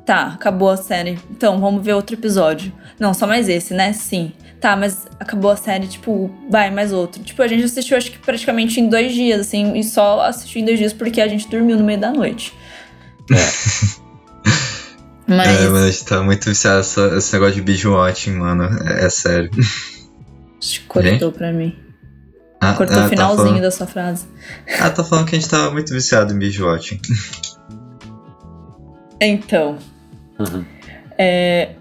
[0.05, 1.19] Tá, acabou a série.
[1.31, 2.73] Então, vamos ver outro episódio.
[2.99, 3.93] Não, só mais esse, né?
[3.93, 4.33] Sim.
[4.59, 7.23] Tá, mas acabou a série, tipo, vai, mais outro.
[7.23, 10.65] Tipo, a gente assistiu, acho que praticamente em dois dias, assim, e só assistiu em
[10.65, 12.53] dois dias porque a gente dormiu no meio da noite.
[13.31, 13.35] É.
[15.31, 15.61] mas...
[15.61, 18.63] É, mas tá muito viciado esse negócio de binge watching, mano.
[18.85, 19.49] É, é sério.
[20.61, 21.88] Acho que cortou pra mim.
[22.61, 23.61] Ah, Cortou ah, o tá finalzinho tá falando...
[23.61, 24.27] da sua frase.
[24.79, 26.99] Ah, tá falando que a gente tava muito viciado em binge watching.
[29.21, 29.77] Então.
[30.39, 30.63] Uhum.
[31.17, 31.71] É,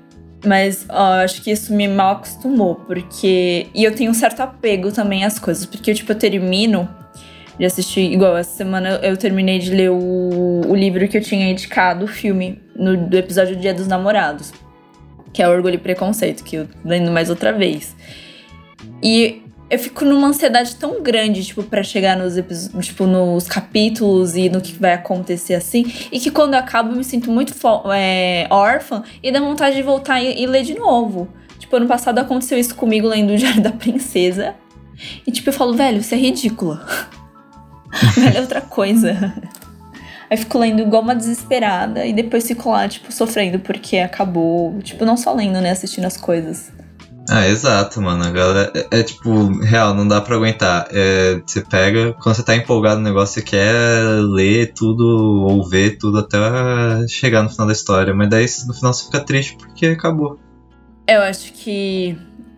[0.44, 3.68] mas ó, acho que isso me mal acostumou, porque.
[3.74, 6.88] E eu tenho um certo apego também às coisas, porque tipo, eu termino
[7.58, 8.12] de assistir.
[8.12, 12.08] Igual essa semana eu terminei de ler o, o livro que eu tinha indicado, o
[12.08, 14.52] filme, no, do episódio Dia dos Namorados,
[15.32, 17.94] que é Orgulho e Preconceito, que eu lendo mais outra vez.
[19.02, 22.34] E eu fico numa ansiedade tão grande, tipo, para chegar nos
[22.84, 26.96] tipo, nos capítulos e no que vai acontecer assim, e que quando eu acabo eu
[26.96, 27.54] me sinto muito
[27.94, 31.28] é, órfã e dá vontade de voltar e, e, ler de novo.
[31.58, 34.54] Tipo, ano passado aconteceu isso comigo lendo o Diário da Princesa.
[35.26, 36.80] E tipo, eu falo, velho, isso é ridículo.
[38.16, 39.34] velho, é outra coisa.
[40.30, 44.78] Aí fico lendo igual uma desesperada e depois fico lá, tipo, sofrendo porque acabou.
[44.80, 45.70] Tipo, não só lendo, né?
[45.70, 46.70] Assistindo as coisas.
[47.28, 48.24] Ah, exato, mano.
[48.24, 50.88] A galera é, é, tipo, real, não dá pra aguentar.
[50.90, 55.04] É, você pega, quando você tá empolgado no negócio, você quer ler tudo
[55.46, 56.38] ou ver tudo até
[57.06, 58.14] chegar no final da história.
[58.14, 60.38] Mas daí no final você fica triste porque acabou.
[61.06, 62.16] Eu acho que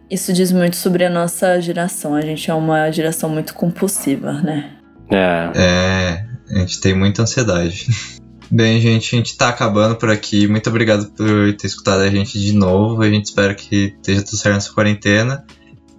[0.08, 2.14] isso diz muito sobre a nossa geração.
[2.14, 4.72] A gente é uma geração muito compulsiva, né?
[5.10, 5.50] É.
[5.54, 7.86] É, a gente tem muita ansiedade.
[8.50, 10.48] Bem, gente, a gente tá acabando por aqui.
[10.48, 13.00] Muito obrigado por ter escutado a gente de novo.
[13.00, 15.44] A gente espera que esteja tudo certo nessa quarentena.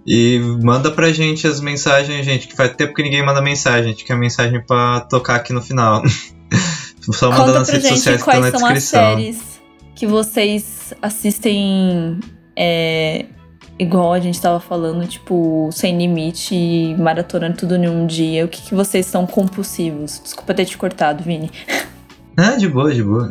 [0.06, 3.84] E manda pra gente as mensagens, gente, que faz tempo que ninguém manda mensagem.
[3.84, 6.02] A gente quer mensagem pra tocar aqui no final.
[7.12, 9.00] Só manda nas redes sociais que estão na descrição.
[9.00, 9.60] As séries
[9.94, 12.20] que vocês assistem
[12.54, 13.26] é,
[13.78, 18.44] igual a gente tava falando, tipo, sem limite maratonando tudo em um dia.
[18.44, 20.20] O que, que vocês são compulsivos?
[20.22, 21.50] Desculpa ter te cortado, Vini.
[22.36, 23.28] Ah, de boa, de boa.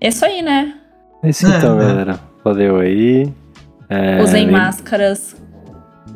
[0.00, 0.74] É isso aí, né?
[1.22, 2.20] É isso então, é, galera.
[2.44, 3.32] Valeu aí.
[3.88, 5.36] É, Usem máscaras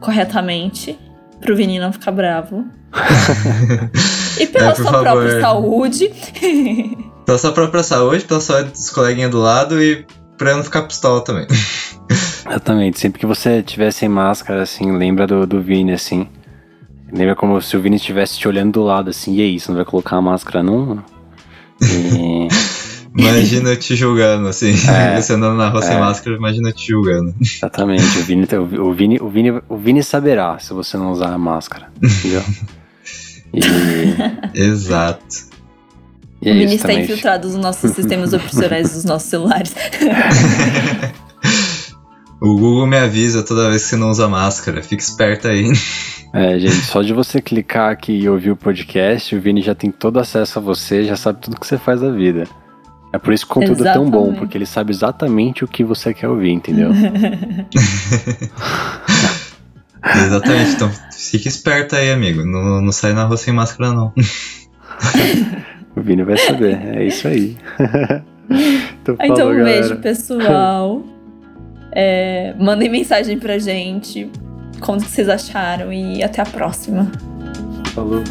[0.01, 0.99] corretamente
[1.41, 2.65] pro Vini não ficar bravo.
[4.41, 5.03] e pela é, sua favor.
[5.03, 6.13] própria saúde.
[7.25, 10.05] pela sua própria saúde, pela saúde dos coleguinhas do lado e
[10.37, 11.47] pra não ficar pistola também.
[12.49, 12.99] Exatamente.
[12.99, 16.29] Sempre que você tiver sem máscara, assim, lembra do, do Vini, assim.
[17.13, 19.77] Lembra como se o Vini estivesse te olhando do lado, assim, e aí, você não
[19.77, 21.05] vai colocar a máscara, não?
[21.83, 22.49] E...
[23.17, 24.73] imagina eu te julgando, assim.
[24.89, 25.87] É, você andando na rua é.
[25.87, 27.35] sem máscara, imagina eu te julgando.
[27.41, 28.19] Exatamente.
[28.19, 31.89] O Vini, o, Vini, o, Vini, o Vini saberá se você não usar a máscara.
[32.03, 32.43] Entendeu?
[33.55, 34.61] E...
[34.61, 35.47] Exato.
[36.43, 39.75] E é o Vini está infiltrado nos nossos sistemas operacionais dos nossos celulares.
[42.41, 44.83] O Google me avisa toda vez que você não usa máscara.
[44.83, 45.73] Fica esperto aí.
[46.33, 49.91] É, gente, só de você clicar aqui e ouvir o podcast, o Vini já tem
[49.91, 52.47] todo acesso a você, já sabe tudo que você faz da vida.
[53.11, 54.09] É por isso que o conteúdo exatamente.
[54.09, 56.91] é tão bom, porque ele sabe exatamente o que você quer ouvir, entendeu?
[60.27, 62.45] exatamente, então fique esperto aí, amigo.
[62.45, 64.13] Não, não sai na rua sem máscara, não.
[65.97, 67.57] o Vini vai saber, é isso aí.
[68.51, 71.03] então, então falou, um beijo, pessoal.
[71.99, 74.31] É, mandem mensagem pra gente
[74.81, 77.11] como vocês acharam e até a próxima.
[77.95, 78.23] Falou.